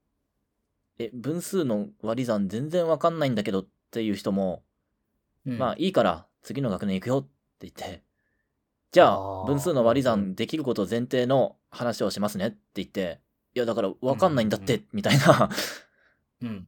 [0.98, 4.62] え、分数の割り算全然わかんないんだけどっていう人も、
[5.46, 7.22] うんまあいいから次の学年行くよっ
[7.59, 8.04] て言って、
[8.92, 13.20] じゃあ分数の割りうん算できること前提の話をしますねって言って、
[13.56, 15.50] いやだからわかんないんだって、みたいな。
[16.42, 16.66] うん。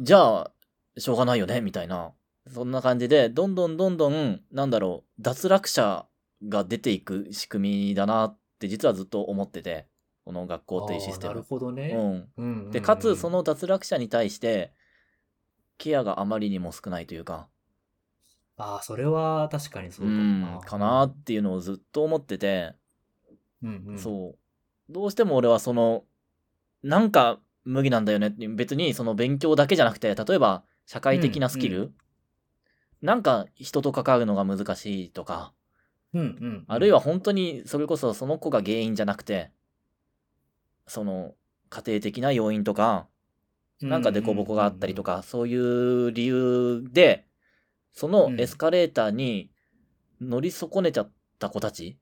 [0.00, 0.50] じゃあ、
[0.96, 2.12] しょうがないよね、みたいな。
[2.50, 6.06] そんな感じで、どんどんどんどん、なんだろう、脱落者
[6.48, 9.86] が出ていく仕組みだなって実はずっと思ってて、
[10.24, 11.46] この学校というシステあーなるム。
[11.46, 11.90] ほどね。
[11.94, 12.00] うん。
[12.00, 14.72] うんうんうんで、かつ、そ、の脱落者に対して、
[15.76, 17.48] ケアがあまりにも少ないというか、
[18.58, 22.74] ああ、それは確かにそううかもんな、かなっていうのをずっと思ってて、
[23.62, 23.98] うんうん。
[23.98, 24.92] そう。
[24.92, 26.04] どうしても俺はその、
[26.82, 28.48] なんか無理なんだよねって。
[28.48, 31.94] 別にその勉強だけじゃなくて、例えば社会的なスキル、うん
[33.00, 35.52] なんか人と関わるのが難しいとか、
[36.12, 36.64] うんうん。
[36.66, 39.52] あるいは本当にそれこそその子が原因じゃなくて、
[40.88, 41.34] その
[41.70, 43.06] 家庭的な要因とか、
[43.80, 47.27] なんか凸凹があったりとか、そういう理由で、
[47.98, 49.50] そのエスカレーターに
[50.20, 51.98] 乗り損ねちゃった子たち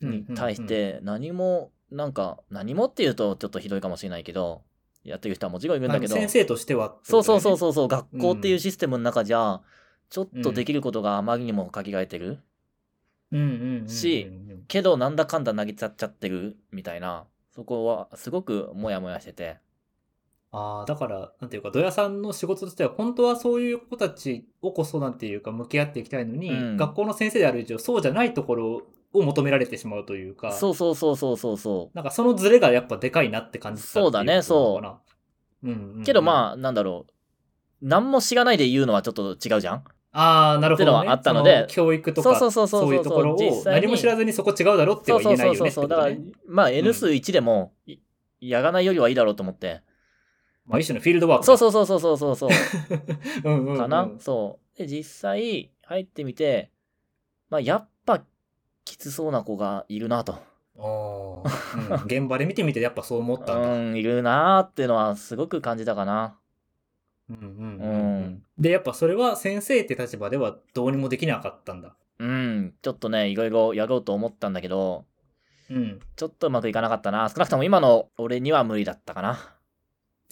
[0.00, 4.62] に対し、て何も、なんか、何もっていうとちょっとひどいかもしれないけど、
[5.04, 7.56] やってる人はもちろんいるんだけど、先生としては、そうそうそうう。
[7.58, 9.60] そうそう、学校っていうシステムの中じゃ、
[10.08, 12.38] ちょっとできることがあまりにも限られてる。
[13.88, 14.32] し
[14.68, 19.58] けど、なんだかんだ投げちゃっちゃってるみたいな、そこはすごくモヤモヤしてて。
[20.50, 28.82] ああ、だから、なんていうか、土屋さんの仕事としては、本当はそういう子たちをこそ、なんていうか、向き合っていきたいのに、うん学校の先生である以上、そうじゃないところ
[29.12, 34.98] を求められてしまうというか、そうそうそうそうそうそなんかそのズレがやっぱでかいなって感じたっていそうだねことなのかな。
[35.64, 36.04] うんうんうんう。
[36.04, 37.12] けどまあ、なんだろう。
[37.80, 39.84] 何も知らないで言うのはちょっと違うじゃん？
[40.12, 40.98] ああ、なるほど、ね。
[40.98, 45.84] ってのはあったのでそ教育とか、そうそうそうそうそういうところを何も知らずにそこ違うだろっては言えないよねってそう。
[45.84, 45.88] そうそうそう。
[45.88, 46.16] だから、
[46.48, 47.98] まあ N 数1でも、い
[48.40, 49.82] やらないよりはいいだろうと思って。
[50.68, 51.46] まあ一種のフィールドワーク。
[51.46, 52.48] そうそうそうそうそうそうそ
[53.44, 53.50] う。
[53.50, 53.78] んうん、うん。
[53.78, 54.78] かな、そう。
[54.78, 56.70] で、実際入ってみて、
[57.48, 58.22] まあやっぱ
[58.84, 60.38] きつそうな子がいるなと。
[60.76, 63.68] おーうん現場で見てみてやっぱそう思ったんだ。
[63.74, 66.38] うん、いるなーっていうのはすごく感じたかな。
[67.30, 68.42] ううんうんうんうんん。
[68.58, 71.96] で、やっぱそれは先生って立場ではどうにもできなかったんだ。
[72.18, 75.04] うん、ちょっとね、いろいろやろうと思ったんだけど、
[75.70, 76.00] うん。
[76.16, 77.28] ちょっとうまくいかなかったな。
[77.28, 79.38] 少なくとも今の俺には無理だったかな。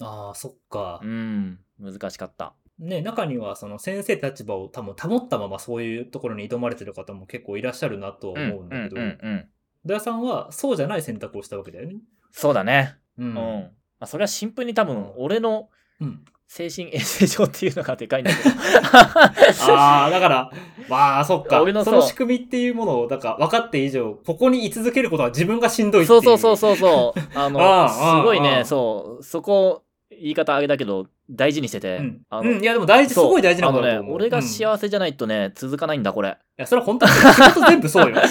[0.01, 1.05] ああ、そっかう。
[1.07, 2.53] ん、難しかった。
[2.79, 9.49] ね、中にはその先生立場を多分保ったままそういうところに挑まれてる方も結構いらっしゃるなとは思うんだけど、うんうんうんうん。
[9.85, 11.95] 土屋さんはそうじゃない選択をしたわけだよね。
[12.31, 12.97] そうだね。
[13.17, 13.33] ううん。
[13.33, 16.23] まあ、それはシンプルに多分、俺のうん。
[16.49, 18.55] 精神衛生上っていうのがでかいんだけど。
[19.75, 20.51] ああ、だから、
[20.87, 21.61] まあ、そっか。
[21.61, 27.37] 俺のその仕組みっていうものを、だから分かって以上、ここに居続けることは自分がしんどいっていそうそうそうそうそう。
[27.37, 29.23] あの、ああすごいね、そう。
[29.23, 29.83] そこ、
[30.21, 31.97] 言い方あれだけど、大事にしてて。
[31.97, 32.21] うん。
[32.29, 34.15] あのうん、いや、でも大事、すそうごい大事なことあのね、だと思う。
[34.15, 36.37] 俺がうんい幸せじゃないとね、続かないんだ、これ。
[36.57, 38.17] や、それは本当に、仕事全部そうよ。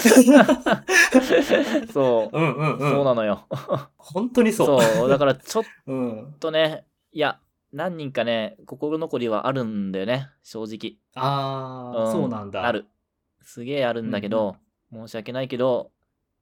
[1.93, 2.37] そう。
[2.37, 2.91] うんうんうん。
[2.91, 3.45] そうなのよ。
[3.97, 4.81] 本当にそう。
[4.81, 5.09] そう。
[5.09, 6.35] だから、ちょっうん。
[6.39, 7.39] とね、いや、
[7.73, 10.97] 何人かね、心残りはあるんだよね、正直。
[11.15, 12.65] ああ、んそうなんだ。
[12.65, 12.85] ある。
[13.41, 14.55] すげえあるんだけど、
[14.91, 15.91] 申し訳ないけど、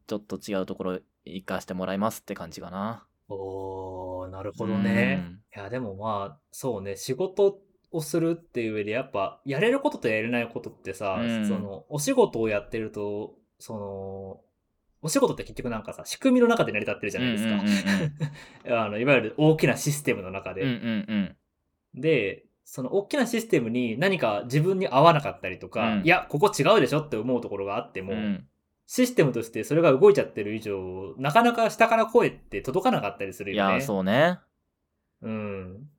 [0.08, 3.05] ちょっと違うところ行かしてもらいますって感じかな。
[3.28, 5.24] おー、なるほどね。
[5.56, 7.60] いや、でもまあ、そうね、仕事
[7.92, 14.42] をするっていう上で、やっぱ、やれることとやれないことってさ、うんその、お仕事をやってると、その、
[15.02, 18.74] お仕事って結局なんかさ、仕組みの中で成り立ってるじゃないですか。
[18.84, 20.62] あのいわゆる大きなシステムの中で。
[20.62, 20.76] うんうん
[21.96, 22.02] うん。
[22.02, 28.48] で、その大きなシステムに何か自分に合わなかったりとか、うんいや、ここ違うでしょって思うところがあっても、うん
[28.88, 33.76] システムとしてそれが動いちゃってる以上、なかなか下から声って届かなかったりするいよね。
[33.76, 34.40] や、そうね。
[35.22, 35.90] うん。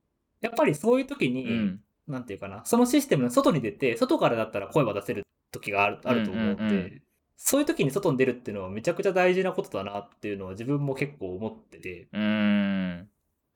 [0.40, 1.81] やっぱりそういう時に、うん。
[2.07, 7.03] なんていうかな、そのシステムの外に出て、外からだったら声は出せる時があるあると思って、うんうんうん
[7.38, 12.09] そういう時に外に出るっていうのはめちゃくちゃ大事なことだなっていうのは自分も結構思ってて。
[12.12, 13.09] うーん。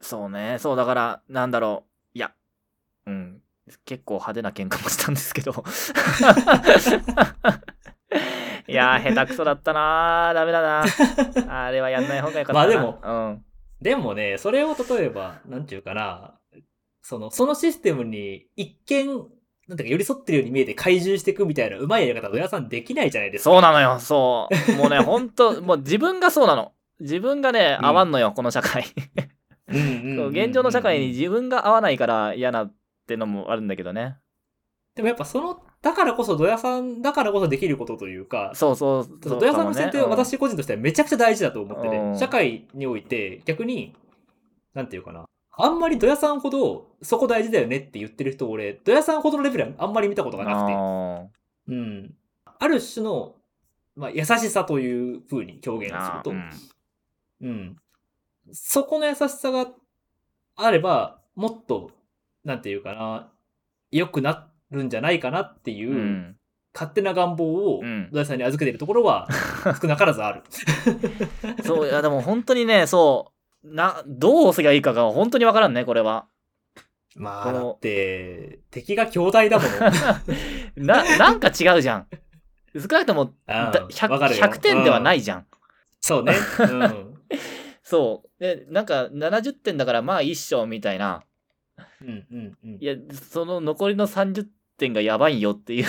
[0.03, 0.59] そうね。
[0.61, 2.19] そう、だから、なんだろう。
[2.19, 2.33] いや、
[3.07, 3.41] うん。
[3.85, 5.53] 結構派手な喧嘩もしたんですけど。
[8.71, 10.35] いやー、下手くそだったなー。
[10.35, 10.85] ダメだな。
[11.49, 12.59] あれはやんない方がよかったな。
[12.59, 13.45] まあでもうん。
[13.81, 16.35] でもね、それを例えば、なんていうかな、
[17.03, 19.07] その、そのシステムに一見、
[19.69, 23.51] なんていうか寄り添ってるように見えて怪獣していくみたいなうまいやり方、親さんできないじゃないですか。
[23.51, 24.73] そうなのよ、そう。
[24.77, 26.73] もうね、ほんと、もう自分がそうなの。
[27.01, 28.85] 自分がね、うん合わんのよ、この社会。
[29.69, 32.75] うんうんうんうんそう現状の社会に自分が合わないから嫌なっ
[33.07, 34.17] てのもあるんだけどね。
[34.97, 39.05] でもやっぱその、だからこそ、ドヤさんだからこそできることというか、そうそう。
[39.23, 43.95] そうドヤさんの視点ってかもね私個人としてはめちゃくちゃ大事だと思ってて、うん社会において逆に、
[44.75, 51.27] なんていうかな、あんまりドヤさんほどそこ大事だよねって言ってる人俺、ドヤさんほどのレベルはあんまり見たことがなくて、あ
[51.69, 52.15] うん。
[52.59, 53.37] ある種の、
[53.97, 56.51] まあ、優しさという風に表現すると、うん
[57.43, 57.77] うん。
[58.53, 59.69] そこの優しさが
[60.57, 61.91] あれば、もっと、
[62.45, 63.31] なんていうかな、
[63.91, 66.37] 良くなるんじゃないかなっていう、うん
[66.73, 69.27] 勝手な願望をうん土井さんに預けているところは
[69.83, 70.43] 少なからずある。
[71.67, 73.33] そう、いやでも本当にね、そ
[73.65, 76.27] う、な、どう押せばいいかが本当にわからんね、これは。
[77.17, 79.71] まあ、だって、敵が兄弟だもの。
[80.87, 82.07] な、なんか違うじゃん。
[82.75, 85.47] 少なくとも、あだあわか 100, るよ100点ではなうんいじゃん。
[86.01, 86.35] そうね。
[86.61, 87.15] うん。
[87.83, 88.41] そう。
[88.41, 91.25] で、なんか70点だからまあ一緒みたいな。
[92.01, 94.47] うんうんうんいや、その残りの30
[94.81, 95.87] 点がやばいよっていう。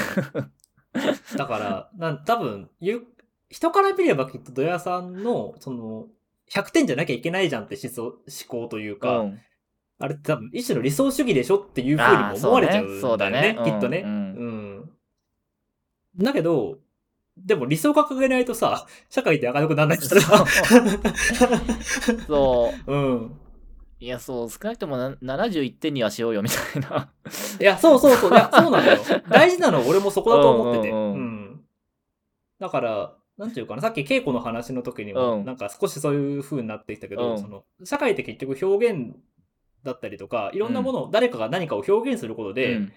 [1.37, 3.07] だから、なん多分ゆ
[3.49, 6.07] 人から見ればきっと土屋さんの、その、
[6.51, 9.39] 100点じゃなきゃいけないじゃんって思想思考というか、うん
[10.03, 14.01] あれって多分一種の理想主義でしょっていうふうにも思われちゃうんだそうだよねね、きっとね。
[14.03, 14.17] うんう
[16.23, 16.23] ん。
[16.23, 16.79] だけど、
[17.37, 20.45] でも理想掲げないとさ、社会って明るくならないからさ。
[22.27, 22.91] そう。
[22.91, 23.40] うん。
[24.01, 27.11] いや、そう、少なくともな71点にはしようよみたいな。
[27.59, 28.31] いや、そうそうそう。
[28.31, 28.99] いや、そうなんだよ。
[29.29, 30.89] 大事なのは俺もそこだと思ってて。
[30.89, 31.61] ううんんうん
[32.59, 39.15] だから、なんていうかな、さっき稽古の話の時にも、うんなんか少しそういう風になってきたけど、うんその、社会って結局表現
[39.83, 42.91] だったりとか、いろんなものを、誰かが何かを表現することで、うん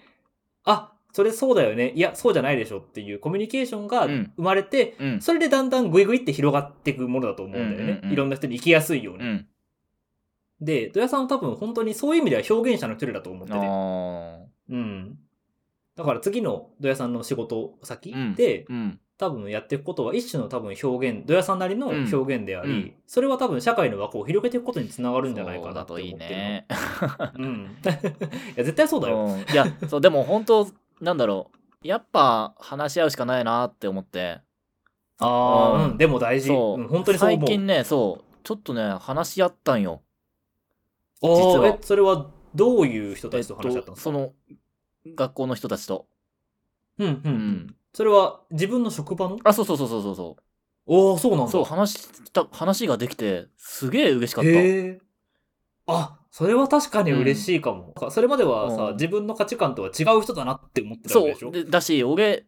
[0.63, 1.93] あ、それそうだよね。
[1.95, 5.21] いや、そうじゃないでしょっていうコミュニケーションがうん生まれて、うん。
[5.21, 8.01] それでだんだんグイグイって広がっていくものだと思うんだよね。
[8.11, 9.45] いろんな人に生きやすいように。
[10.65, 10.65] うん。
[10.65, 13.59] で、土屋さんは多分本当にそういう意味では表現者の一人だと思ってて。
[13.59, 15.17] あうん。
[15.95, 18.99] だから次の土屋さんの仕事先うんで、ーうん。
[19.17, 26.41] 多分やっていくことは一種の多分表現、土屋さんなりのうん表現であり、うんそれは多分社会の枠を広げていくことにつながるんじゃないかなってそうだといい思ってるの。
[26.41, 26.67] ね。
[27.35, 27.77] うん。
[27.85, 29.25] いや、絶対そうだよ。
[29.25, 30.67] うんいや、そう、でも本当、
[30.99, 31.87] なんだろう。
[31.87, 34.39] やっぱ話し合うしかないなって思って。
[35.19, 36.47] ああ、うんうん、でも大事。
[36.47, 37.47] そう、ん、本当にそう思う。
[37.47, 40.01] 最近ね、そう、ちょっとね、話し合ったんよ。
[41.21, 44.33] 実はえ、それはどういう人たちと話し合ったんですか、その、
[45.15, 46.07] 学校の人たちと。
[46.99, 47.19] うん、うん、う。
[47.23, 47.75] うんん。
[47.93, 49.37] それは自分の職場の？
[49.43, 50.37] あ、そうそうそうそうそうそ
[50.87, 51.45] おおそうなんう。
[51.45, 51.51] だ。
[51.51, 54.49] そう、話した、話ができて、すげえ嬉しかった。
[54.49, 54.99] へえ。
[55.87, 57.93] あ、それは確かに嬉しいかも。
[58.09, 61.49] それまではさ、うん自分の価値観とは違う人だなって思ってたわそけでしょ？
[61.49, 61.51] う。
[61.51, 62.45] でだし、俺、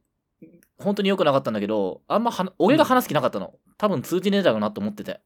[0.77, 3.53] 本当に良くなかったんだけど、あんまは、俺が話す気なかったの。
[3.77, 5.21] 多分通じねえだろうなと思ってて。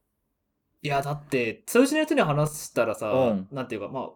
[0.82, 4.10] いや、だって、通じない人に話したらさ、うんなんていうか、まあ、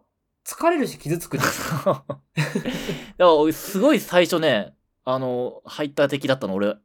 [0.45, 1.47] 疲れるし傷つくじゃ
[1.91, 3.53] ん。
[3.53, 4.75] すごい最初ね、
[5.05, 6.77] あの、入った敵だったの、俺。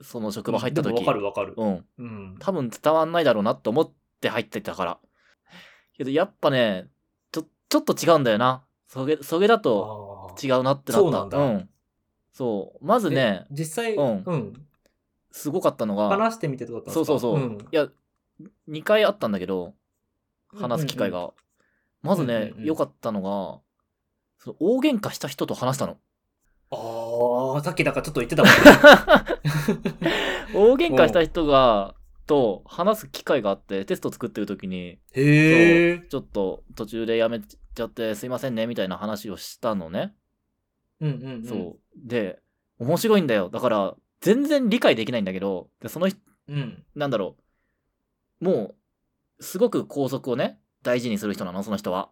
[0.00, 0.94] その職場入った時。
[0.94, 1.54] わかるわかる。
[1.56, 1.84] うん。
[1.98, 2.36] うん。
[2.38, 4.98] 多分伝わんないだろうなと思って入ってたから。
[5.96, 6.88] けど、やっぱね、
[7.32, 8.64] ちょ、ちょっと違うんだよな。
[8.86, 11.02] それ、それだと違うなってなった。
[11.02, 11.68] そうなんだうん。
[12.32, 12.84] そう。
[12.84, 14.66] まずね、実際、うんうん。
[15.32, 17.04] すごかったのが、話してみてどうだったんですか？
[17.06, 17.48] そうそうそう。
[17.48, 17.88] んいや、
[18.68, 19.74] 2回あったんだけど、
[20.54, 21.32] 話す機会が。
[22.02, 23.60] まずね、うんうんうん良かったのが、
[24.38, 25.98] その大喧嘩した人と話したの。
[26.70, 28.58] ああ、さっきだからちょっと言ってたもんね。
[30.54, 31.94] 大喧嘩した人が、
[32.26, 36.06] と話す機会があって、テスト作ってる時に、へえ。
[36.08, 40.14] ちょっと途中でやめちゃってすいませんね、みたいな話をしたのね。
[41.00, 41.44] うんうんうん。
[41.44, 41.78] そう。
[41.96, 42.40] で、
[42.78, 43.48] 面白いんだよ。
[43.48, 46.84] だから、全然理解できないんだけど、でその人、うん。
[46.94, 47.42] なんだろう。
[48.40, 48.74] も
[49.38, 52.10] う、すごく校則をね、大事にする人なの、その人は。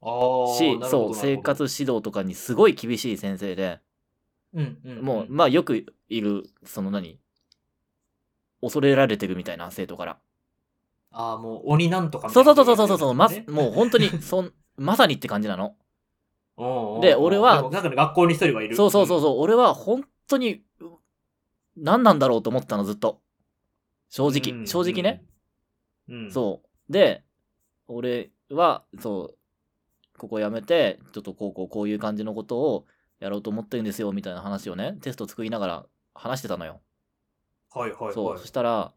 [0.00, 0.46] ああ。
[0.58, 1.38] し、そう、生。
[1.38, 3.80] 活指導とかにすごい厳しい先生で、
[4.52, 5.04] なるほどうんうん。
[5.04, 7.18] もう、まあよくいる、その何
[8.60, 10.18] 恐れられてるみたいな生徒から。
[11.10, 15.76] ああ、もう鬼なんとかみたそいうなそうそうそうそう、まね、もう本当に、 そん、まさにって感じなの。
[16.56, 18.76] おうおうおうで俺はでもだから学校に一人はいる。
[18.76, 20.84] そうそうそうそう、俺は本当に、う
[21.76, 23.20] 何なんだろうと思ってたの、ずっと。
[24.08, 24.32] 正うん。
[24.32, 25.24] 直、正直ね。
[26.08, 26.30] うん。
[26.30, 26.92] そう。
[26.92, 27.24] で、
[27.88, 29.38] 俺は、そう、
[30.18, 32.86] ここ辞めて、ちょっとこうこうこういう感じのことを
[33.20, 36.80] やろうと思ってるんですよ、みたいな話をね、テスト作りながら話してたのよ。
[37.70, 38.14] はいはいはい。
[38.14, 38.38] そう。
[38.38, 38.92] そしたら、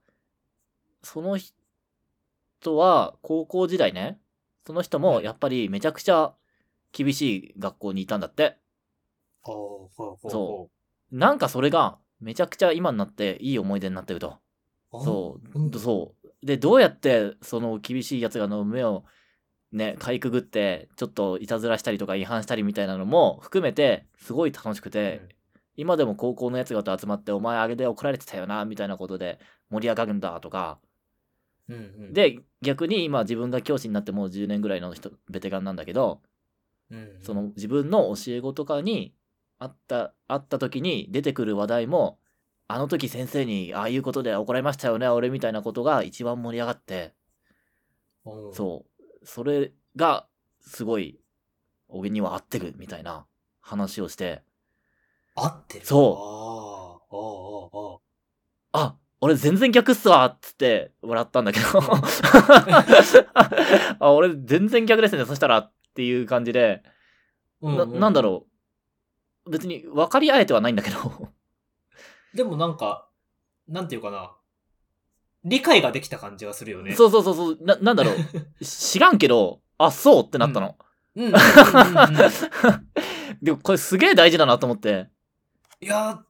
[1.02, 4.20] その人は高校時代ね、
[4.66, 6.34] その人もやっぱりめちゃくちゃ
[6.92, 8.58] 厳しい学校にいたんだって。
[9.42, 10.70] ほうほ
[11.12, 14.38] うなんかそれがめちゃくちゃ今になっていい思い出になってると。
[14.92, 16.27] そう、うんそう。
[16.44, 19.06] で、どうやってその厳しいやつらの目を
[19.72, 25.22] ね、かいくぐって、ちょっといたずらしたりとか違反したりみたいなのも含めて、すごい楽しくて、
[25.76, 30.80] 今でも高校のやつらと集まって、お前あれで怒られてたよな、みたいなことで盛り上がるんだとか、
[31.70, 31.80] うんう
[32.10, 36.22] ん、で、逆に今自分が教師になってもう10年ぐらいの人、ベテランなんだけど、
[36.90, 37.22] うんうん。
[37.22, 39.14] その自分の教え子とかに
[39.60, 42.20] あった、あった時に出てくる話題も、
[42.70, 47.14] あの時先生にああいうことで怒られましたよね、俺みたいなことが一番盛り上がって、
[48.26, 49.26] うんそう。
[49.26, 50.28] それが、
[50.60, 51.20] すごい、
[51.88, 53.26] 俺には合ってるみたいな
[53.62, 54.44] 話をして、
[55.36, 55.86] 合ってる？
[55.86, 57.00] そ
[58.74, 61.66] うああ、ああ、あ俺全然逆っすわっつって笑ったんだけど
[64.00, 66.84] あ、俺全然逆ですね、そしたらっていう感じで、
[67.62, 68.46] ななんだろ
[69.46, 69.52] う。
[69.52, 71.30] 別に分かり合えてはないんだけど。
[72.44, 72.48] う。
[72.50, 73.08] でもなんか、
[73.68, 74.32] なんていうかな。
[75.44, 76.94] 理解ができた感じがするよね。
[76.94, 78.16] そうそうそうそう、な、なんだろう。
[78.66, 80.76] 知らんけど、あ、そうってなったの。
[81.16, 81.26] うん。
[81.28, 82.88] うんうんうんうん
[83.42, 85.10] でもこれすげえ大事だなと思って。
[85.80, 86.24] いや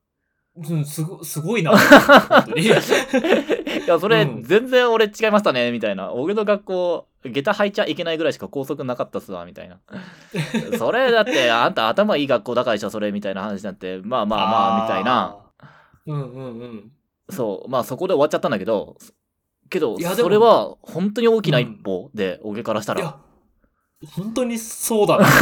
[0.58, 1.72] ー、うん、すごすごいな。
[2.56, 2.82] いや、
[4.00, 6.12] それ、うん全然俺違いましたね、みたいな。
[6.12, 9.80] 俺の学校、下駄履いちゃいけないぐらいしか校則なかったっすわ、みたいな。
[10.78, 15.47] それだって、あんた頭いい学校だからでしょ、それ、みたいな話になって、まあまあまあ、みたいな。
[16.08, 16.92] うんうんうん。
[17.30, 18.98] そう、まあそこで終わっちゃったんだけど、
[19.70, 23.20] けど、それは本当に大きな一歩で、俺からしたら。
[24.16, 25.28] 本当にそうだな。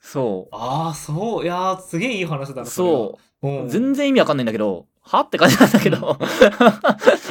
[0.00, 0.54] そう。
[0.54, 1.44] ああ、そう。
[1.44, 2.66] いやー、すげえいい話だな。
[2.66, 3.48] そう。
[3.48, 3.50] う。
[3.62, 5.96] うん、全然意味わかんないんだけど、はって感じなんだけど。
[5.96, 6.00] う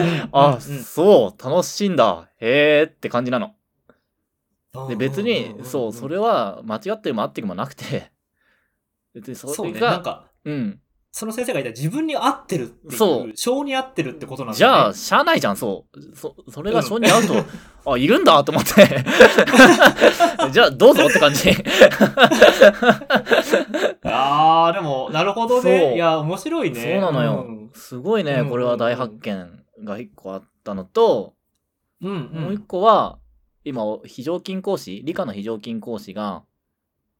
[0.03, 2.29] ん あ、うんそう、楽しいんだ。
[2.39, 3.47] へーって感じなの。
[3.47, 6.55] うんで、別に、そう、それは。
[6.55, 8.11] は間違ってるもあってるもなくて、
[9.13, 9.73] 別にそそうね。
[9.73, 10.79] れが、なんか、うん。
[11.13, 12.93] その先生が言った自分に合ってるっていう。
[12.93, 14.57] そう性に合ってるってことなんだ、ね。
[14.57, 16.15] じゃあ、しゃあないじゃん、そう。
[16.15, 17.33] そ、それが性に合うと、
[17.91, 18.87] あ、いるんだと思って。
[20.51, 21.51] じゃあ、どうぞって感じ。
[24.03, 25.95] ああ、でも、なるほどね。
[25.95, 26.81] いや、面白いね。
[26.81, 27.71] そうなのようん。
[27.73, 31.33] すごいね、これは大発見が一個あったのと、
[32.01, 33.19] うん、もう一個は、
[33.65, 36.43] 今、非常勤講師、理科の非常勤講師が、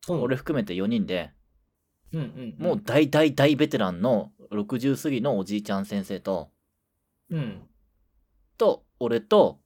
[0.08, 0.22] うん。
[0.22, 1.32] 俺含めて4人で、
[2.14, 2.66] うんうん。
[2.66, 6.50] もう大大大ベテランの60過ぎのおじいちゃん先生と、
[7.30, 7.62] うん。
[8.58, 9.60] と、俺と、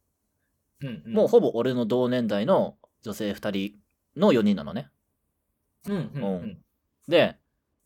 [0.82, 1.04] うん。
[1.06, 1.14] うん。
[1.14, 4.90] もうほぼ俺の同年代の女性2人の4人なのね。
[5.88, 6.12] うん。
[6.14, 6.24] うん。
[6.24, 6.58] うん。
[7.08, 7.38] で、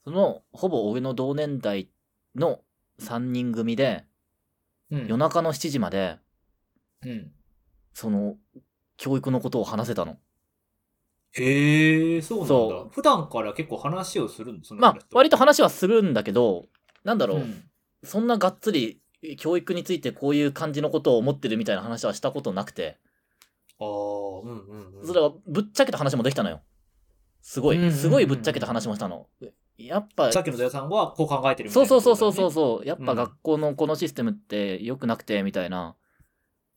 [0.04, 1.90] その、ほぼ俺の同年代
[2.36, 2.62] の
[3.00, 4.06] 3人組で、
[4.92, 5.08] うん。
[5.08, 6.18] 夜中の7時まで、
[7.06, 7.32] うん。
[7.94, 8.36] その、
[8.98, 10.18] 教育のことを話せたの。
[11.34, 12.90] へえ、そうなんだそ。
[12.92, 16.66] 普段から結構話をするのそのまあ人、割と話はするんだけど、
[17.04, 17.64] なんだろう、うん
[18.02, 19.02] そんながっつり
[19.38, 22.98] 教育についてこういう感じのことを思ってるみたいな話はしたことなくて、
[23.78, 25.06] ああ、うんうんうん。
[25.06, 26.62] それはぶっちゃけた話もできたのよ。
[27.42, 29.28] すごい、すごいぶっちゃけた話もしたの。
[29.78, 32.52] やっぱ、さっきの土屋さんはこう考えてるみたそいうなそうそうそうそうう。
[32.52, 35.96] そう、やっぱうん学校のこのシステムって良くなくてみたいな、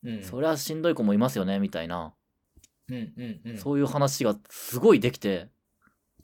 [0.04, 0.22] うん。
[0.22, 2.14] そりゃしんどい子もいますよねみたいな、
[2.92, 3.58] うんうんうん。
[3.58, 5.48] そういう話がすごいできて、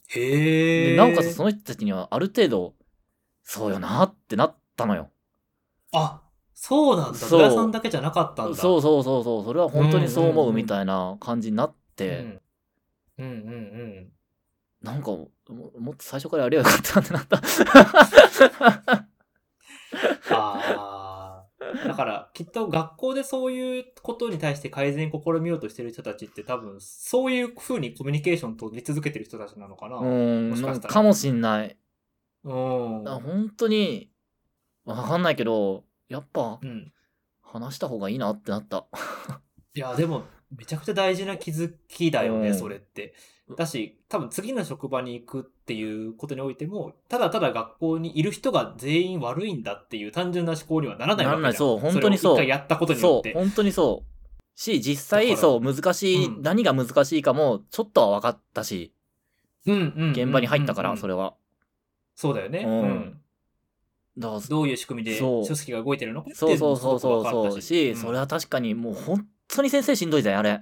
[0.08, 0.90] へえ。
[0.90, 2.74] でなおかつその人たちにはある程度、
[3.42, 5.10] そうよなってなったのよ。
[5.92, 6.22] あ、
[6.54, 7.18] そうなんだ。
[7.18, 8.56] そうさんだけじゃなかったんだ。
[8.56, 12.40] そうそうそうそう、それは本当にそう思うんうんううんみたいな感じになって、うん。
[13.18, 13.32] うんうんう
[14.04, 14.12] ん。
[14.82, 15.30] なんかも、
[15.78, 19.07] もっと最初からやればよかったってなった。
[21.86, 29.96] だから、きっと学校でそういうことに対して改善試みようとしてる人たちって多分、そういう風にコミュニケーション取り続けてる人たちなのかな。
[29.96, 31.76] うーん、もしかしたらかもしんない。
[32.44, 32.52] うん。
[33.04, 34.10] 本当に、
[34.84, 36.92] わかんないけど、やっぱうん。
[37.42, 38.86] 話した方がいいなってなった。
[39.74, 40.24] いや、でも、
[40.56, 43.14] めちゃくちゃ大事な気づきだよね、うんそれって。
[43.56, 51.42] だし、多分次の職場に行くっていうことにおいても、ただただ学校にいる人が全員悪いんだっていう単純な思考にはならないわけじゃん。
[51.42, 53.32] ならないそう本当にそうれを一回やったことによって。
[53.32, 54.18] そう、本当にそう。
[54.54, 58.92] し、実際、そう、難しい、うん何が難しいかも、ちょっとは分かったし、
[59.66, 61.12] うんうん現場に入ったから、それ。
[61.12, 61.34] れは。
[62.14, 62.64] そうだよね。
[62.66, 63.20] ううんん。
[64.18, 70.60] だどういう仕組みで書籍が動いてるのかっていそうそうのもそうそうそうし、うんそれは確かにもう本当に先生しんどいぜ、あれ。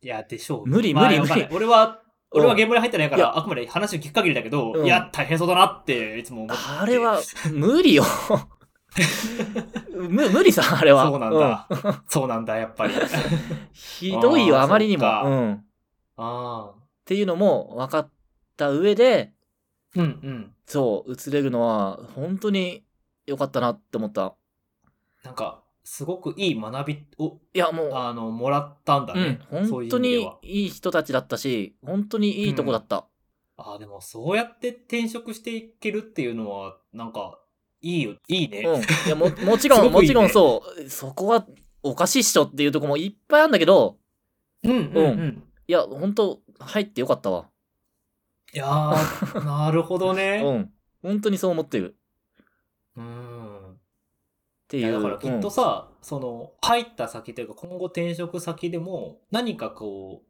[0.00, 0.66] いや、でしょう。
[0.66, 6.62] 無理まあ無理無理俺は、俺は現場に入ってないから、あくまで話を聞く限りだけど、うんいや、大変そうだなっていつも思って。
[6.80, 7.20] あれは、
[7.52, 8.04] 無理よ。
[9.92, 11.06] む無理さ、あれは。
[11.06, 11.68] そうなんだ。
[12.08, 12.94] そうなんだ、やっぱり。
[12.94, 13.00] うん
[13.72, 15.06] ひどいよ、あまりにも。
[15.24, 15.52] うん。
[15.54, 15.64] っ
[16.16, 16.84] ああ。
[17.04, 18.10] ていうのも分かっ
[18.56, 19.32] た上で、
[19.96, 20.54] うんうん。
[20.66, 22.84] そう、映れるのは、本当に
[23.26, 24.34] 良かったなって思った。
[25.24, 29.40] なんか、すごくいい学びを、いや、もう、あの、もらったんだね。
[29.52, 30.28] うん、本当に。
[30.42, 33.06] いい人たちだったし、本当にいいとこだった。
[33.56, 37.38] ああ、でもそうやって転職していけるっていうのは、なんか、
[37.82, 38.62] いいよ、いいね。
[38.66, 38.80] うん。
[38.80, 41.46] いや、も、 もちろん、いいねもちろんそう、そこは
[41.82, 43.98] おかしいっしょっていうとこもいっぱいあるんだけど、
[44.62, 45.44] うん、うん、うん。
[45.68, 47.50] いや、本当入ってよかったわ。
[48.54, 50.40] いやー、なるほどうね。
[50.50, 50.72] ん。
[51.02, 51.96] 本当にそう思ってる。
[52.96, 53.33] うん。
[54.78, 54.92] っていう。
[54.92, 60.28] だからきっとさ、その入った先というか今後転職先でも何かこう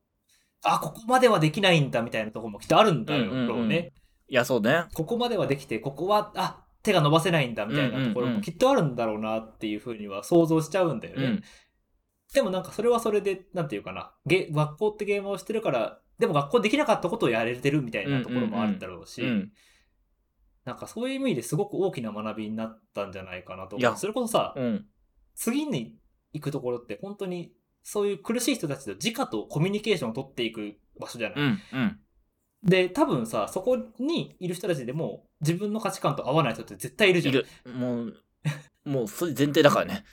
[0.62, 3.92] あここまではできないんだみたいなところもきっとあるんだろうね、うんうんうん
[4.26, 4.86] いや、そうね。
[4.94, 11.42] ここまではできてここはあ手が伸ばせないんだみたいなところうんうんうんもきっとあるんだろうなっていうふうには想像しちゃうんだよね、うん。
[12.32, 19.52] でもなんかそれはそれでなんていうかなゲ学校ってゲームをしてるからでも学校できなかったことをやれてるみたいなところもあるんだろうし、うん。
[20.64, 24.86] なんかそういう意味ですごく大きな学びになったんじゃないかなといや思うそれこそさ、うん。
[25.34, 25.96] 次に
[26.32, 27.52] 行くところって本当に
[27.82, 31.60] そういう苦しい人たちと直とコミュニケーションを取っていく場所じゃない、うん。
[31.72, 32.00] うん。
[32.62, 37.46] で多分さそこにいる人たちでも自分の価値観と合わない人って絶対いるじゃんいる。
[37.76, 38.14] もう、
[38.84, 40.04] もう、それ前提だからね。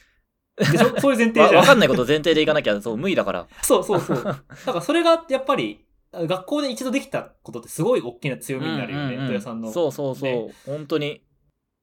[0.57, 0.95] でしょ？
[0.99, 3.47] そういう前提わじゃんわかんないこと前提でいかなきゃ、そう、無理だから。
[3.61, 4.43] そうそうそう だか
[4.73, 9.71] らそれがやっぱり学校で一度できたことってすごい大きな強みになるよね、うんうんうんさんの。
[9.71, 10.31] そうそうそう。
[10.31, 10.53] ね。
[10.65, 11.23] 本当に。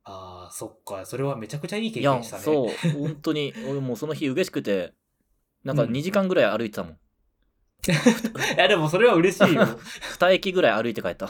[0.04, 1.04] ああそっか。
[1.06, 2.42] それはめちゃくちゃいい経験したね。
[2.42, 3.54] そう本当に。
[3.68, 4.92] 俺もうその日嬉しくて
[5.64, 6.98] なんかうん2時間ぐらい歩いてたもん、 い
[8.58, 9.62] やでもそれは嬉しいよ。
[10.18, 11.28] 2駅ぐらい歩いて帰った。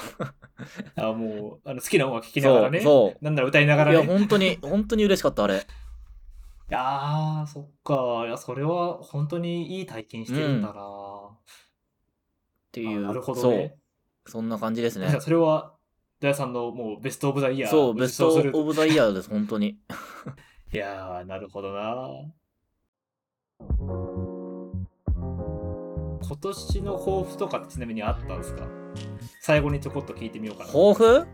[0.97, 2.81] あもうあの好きな音楽聴きながらね。
[2.81, 5.67] そうなんなら歌いながそういやらね本当に本当に嬉しかったあれ。
[6.71, 8.27] いやー、そっか。
[8.27, 11.28] いや、それは本当にいい体験してるんだな、
[12.81, 13.77] っていうあなるほどそね
[14.27, 14.31] う。
[14.31, 15.09] そんな感じですね。
[15.09, 15.73] じゃあそれは、
[16.21, 19.79] ダイさんのもうベストオブザイヤーそうベストオブザイヤーです本当に。
[20.73, 22.09] いやー、なるほどな。
[26.21, 28.67] 今年の抱負とかってちなみにあったんですか？
[29.41, 30.71] 最後にちょこっと聞いてみようかな。
[30.73, 31.27] 抱負？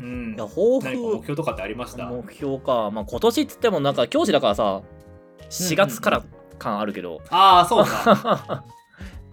[0.00, 0.34] うん。
[0.34, 0.44] いや。
[0.46, 2.06] 抱何か目負標とかってありました？
[2.06, 2.90] 目標か。
[2.90, 4.82] まあ今年っつってもなんか教師だからさ
[5.48, 6.22] 4月から
[6.58, 8.64] 感あるけど、ああ、そうか。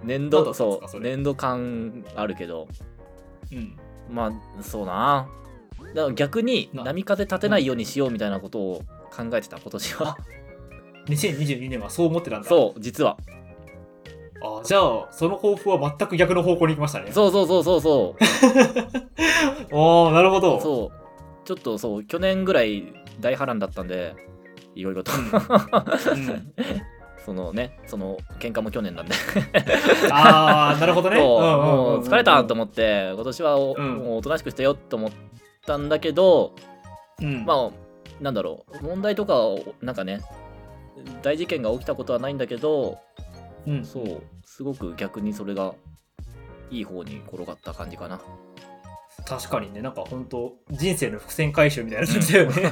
[0.04, 1.12] 年度そうれ。
[1.12, 2.68] 年度感あるけど。
[3.52, 3.78] うん。
[4.10, 5.30] まあそうな。
[5.94, 10.18] だから逆にな波風立てないようにしようみたいなことを考えてた今年は。
[11.08, 12.48] 2022年はそう思ってたんだ。
[12.48, 13.18] そう実は。
[14.42, 17.12] あーじゃあ、その抱負は全く逆の方向に行きましたね。
[17.12, 18.24] そうそうそうそうそう。
[19.76, 20.62] おー、なるほど。
[20.62, 21.00] そう。
[21.46, 24.16] ちょっとそう去年ぐらい大波乱だったんで
[24.76, 26.40] いろいろと、うん
[27.26, 29.14] そのねその喧嘩も去年なんで
[30.12, 31.20] ああ、なるほどね。
[31.20, 35.12] もう疲れたと思って今年はお,、うんもうおとなしくしてよと思っ
[35.66, 36.54] たんだけど
[37.22, 37.46] うん。
[37.46, 37.70] まあ
[38.22, 40.22] なんだろう問題とかをなんかね
[41.22, 43.00] 大事件が起きたことはないんだけど
[43.68, 45.74] うん、そうすごく逆にそれが
[46.72, 48.20] いい方に転がった感じかな
[49.26, 52.72] 確かにね、なんか本当人生の伏線回収みたいな感じだよね。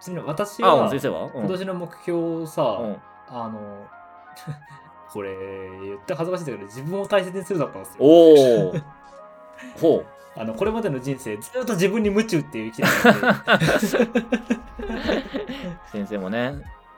[0.00, 1.30] ちなみに私あは、先生は、うん。
[1.40, 2.96] 今年の目標さ、うん。
[3.28, 3.86] あの、
[5.12, 5.30] これ
[5.82, 7.96] 言って恥ずかしいんだけど、自分を大切にするだったんですよ。
[8.00, 8.74] おお
[9.80, 10.06] ほう。
[10.36, 14.24] あのこれまでの人生、ずっと自分に夢中っていう生きてたんで。
[15.92, 16.54] 先生もね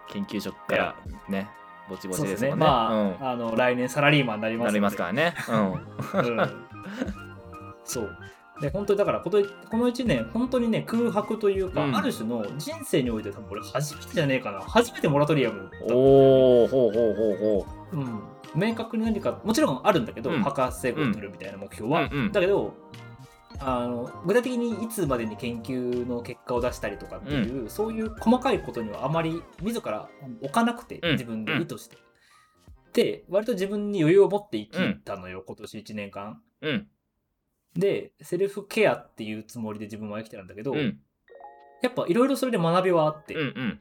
[0.08, 0.94] 研究職から
[1.28, 1.46] ね
[1.88, 2.48] ぼちぼちですね。
[2.50, 2.54] ね。
[2.56, 5.34] まあ、あの来年サラリーマンになりうん、ますなりますからね。
[5.48, 5.72] うん。
[5.72, 6.66] うん。
[7.84, 8.18] そう。
[8.60, 14.60] で、本当にだからこの、この1年、本当にね、空白というか、うんある種の人生において多分俺初めてじゃねえかな。
[14.60, 15.94] 初めてモラトリアムだった。
[15.94, 18.22] おおほうほうほうほうん。
[18.54, 22.08] 明確に何か、もちろんあるんだけど、うん博士号を取るみたいな目標は。
[22.10, 22.74] うんうんだけど、
[23.58, 30.08] あの具体的にいつまでに研究の結果を出したりとかっていう、そういう細かいことにはあまり自ら
[30.42, 31.96] 置かなくて、うん自分で意図して。
[32.92, 36.40] で、割と自分に余裕を持って生きたのよ、今年1年間。
[37.76, 40.98] で、セルフケアっていうつもりで自分は生きてたんだけど、うん。
[41.82, 43.80] やっぱいろいろそれで学びはあって、うんうん。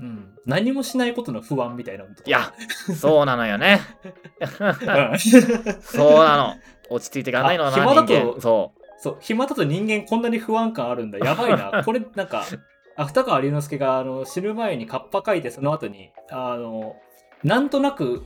[0.00, 0.34] うん。
[0.46, 2.28] 何もしないことの不安みたいなのとか。
[2.28, 2.52] いや
[2.94, 3.80] そうなのよね。
[4.04, 4.44] う
[5.76, 6.54] んそうなの。
[6.90, 11.18] 落ち着いていかないのなあ暇だとそそう、暇だと人間こんなに不安感あるんだ。
[11.24, 11.82] やばいな。
[11.84, 12.44] これなんか、
[12.96, 16.96] 芥川龍之介があの死ぬ前にカッパ書いて、その後に、あの、
[17.42, 18.24] なんとなく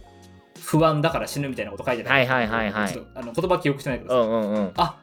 [0.64, 2.26] 不安だから死ぬみたいなこと書いてない。
[2.26, 2.92] はいはいはいはい。
[2.92, 4.14] ちょっとあの言葉記憶してないけうど。
[4.14, 4.54] さ、うんうんうん。
[4.54, 5.00] うんあ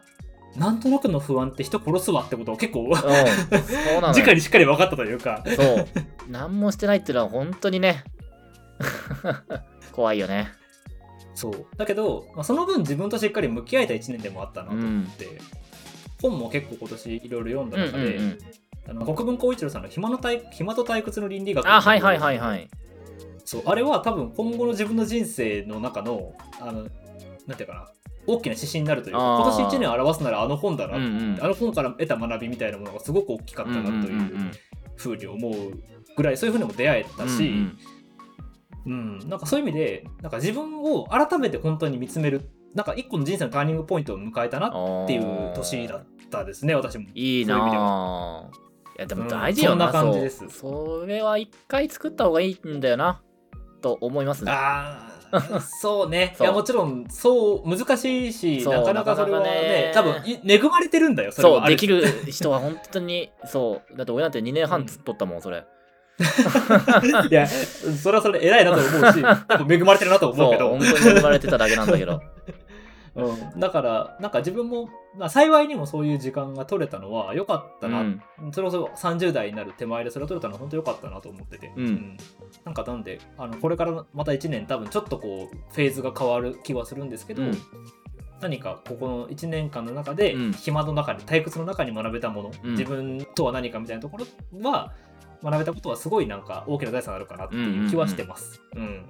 [0.55, 4.13] なんとなくの不安って人殺すわってことを結構、そうなのよ。
[4.13, 5.87] 直にしっかり分かったというか、そう。
[6.29, 8.03] 何もしてないっていうのは本当にね。
[9.91, 10.51] 怖いよね。
[11.33, 11.65] そう。
[11.75, 15.27] だけど、まあ、その分自分としっかり向き合えた1年でもあったなと思って、
[16.21, 18.39] 本も結構今年いろいろ読んだうんうん中で、うん。
[18.89, 22.69] あの国分光一郎さんの暇の退暇と退屈の倫理学あはいはいはいはい
[23.45, 26.87] そうあれは多分今後の自分の人生の中のあの
[27.45, 27.87] なんていうかな
[28.25, 31.39] 大きな指針になるというか今年1年を表すならあの本だな、うんうん。
[31.41, 34.51] あの本から得た学びみたいなものがすごく大きかったなとうんうんいううん。
[34.95, 35.53] ふうに思う
[36.15, 37.77] ぐらいそういうふうにも出会えたし、うん
[38.85, 47.07] うん、なんかそういう意味でなんか自分を改めて本当に見つめるなんか一個の人生のターニングポイントを迎えたなうんっていう年だったですね私も。
[47.13, 48.63] いいなぁ
[48.97, 50.49] いやでも大事よな、うんそんな感じです。
[50.49, 53.21] それは一回作った方がいいんだよな
[53.84, 54.51] と思いますね。
[54.51, 56.36] ああ そうね。
[56.39, 63.93] いやもちろんそう難しいしなかなかそれはね多分い恵まれてるんだよそれそうできる人は本当にそう。
[63.97, 65.65] だって俺なんて2年半つっとったもんそれ。
[67.29, 70.69] いやそれはそれ偉いなと思うしやっぱ恵まれてるなと思うけど。
[70.69, 72.21] そう本当に恵まれてただけなんだけど
[73.16, 78.22] うん、だからなんか自分も、まあ、幸いにもそういう時間が取れたのは良かったな、うん。
[78.51, 82.18] それこそ30代になる手前でそれを取れたのは本当良かったなと思ってて、うん。
[82.66, 87.57] なんかなんであのこれからまた1年多分ちょっとこうフェーズが変わる気はするんですけど、うん。
[88.41, 90.51] 何かここの1年間の中でうん。
[90.53, 92.72] 暇の中に退屈の中に学べたもの、うん。
[92.72, 94.26] 自分とは何かみたいなところ
[94.61, 94.93] は
[95.43, 98.61] 学べたことはすごいなんか大きな財産になるかなっていう気はしてます。
[98.76, 99.05] うん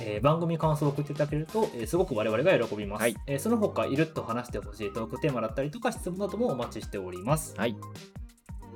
[0.00, 7.54] えー番組感想を送っていただけると、えーすごく我々が喜びます、はいえーその他いるっと話してほしいトークテーマだったりとか質問などもお待ちしております。
[7.56, 7.76] はい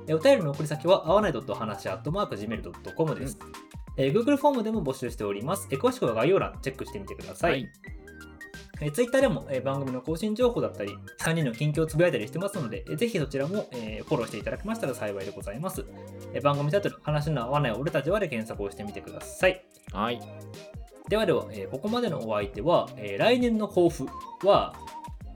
[0.07, 3.37] えーお便りの送り先は、合わない話、アットマーク、gmail.com です。
[3.97, 5.67] えー Google フォームでも募集しております。
[5.71, 7.51] えー詳しくは概要欄チェックしてみてください。
[7.51, 7.69] はい
[8.81, 15.85] えー Twitter でも、えー番組の更新情報だったり、3人の近況をつぶやいたりしてますので、えーぜひそちらも、えーフォローしていただけましたら幸いでございます。
[16.33, 19.63] えー番組タイトル、話の合わない俺たちはで検索をしてみてください。
[19.93, 20.19] はい
[21.11, 24.07] ではでは、えーここまでのお相手は、えー来年の抱負
[24.47, 24.73] は、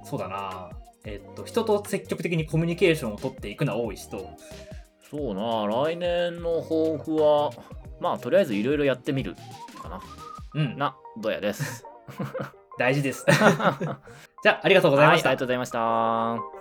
[0.05, 0.69] そうだな、
[1.03, 4.25] えーっと、人と積極的にコミュニケーションを取っていくのは多い人、
[5.11, 5.67] そうな。
[5.67, 7.51] 来年の抱負は
[7.99, 9.35] まあとりあえずいろいろやってみる
[9.81, 9.99] かな。
[10.53, 11.85] うん、などやです。
[12.79, 13.25] 大事です。
[14.43, 15.29] じゃあ、ありがとうございました。
[15.29, 16.54] はいありがとうございました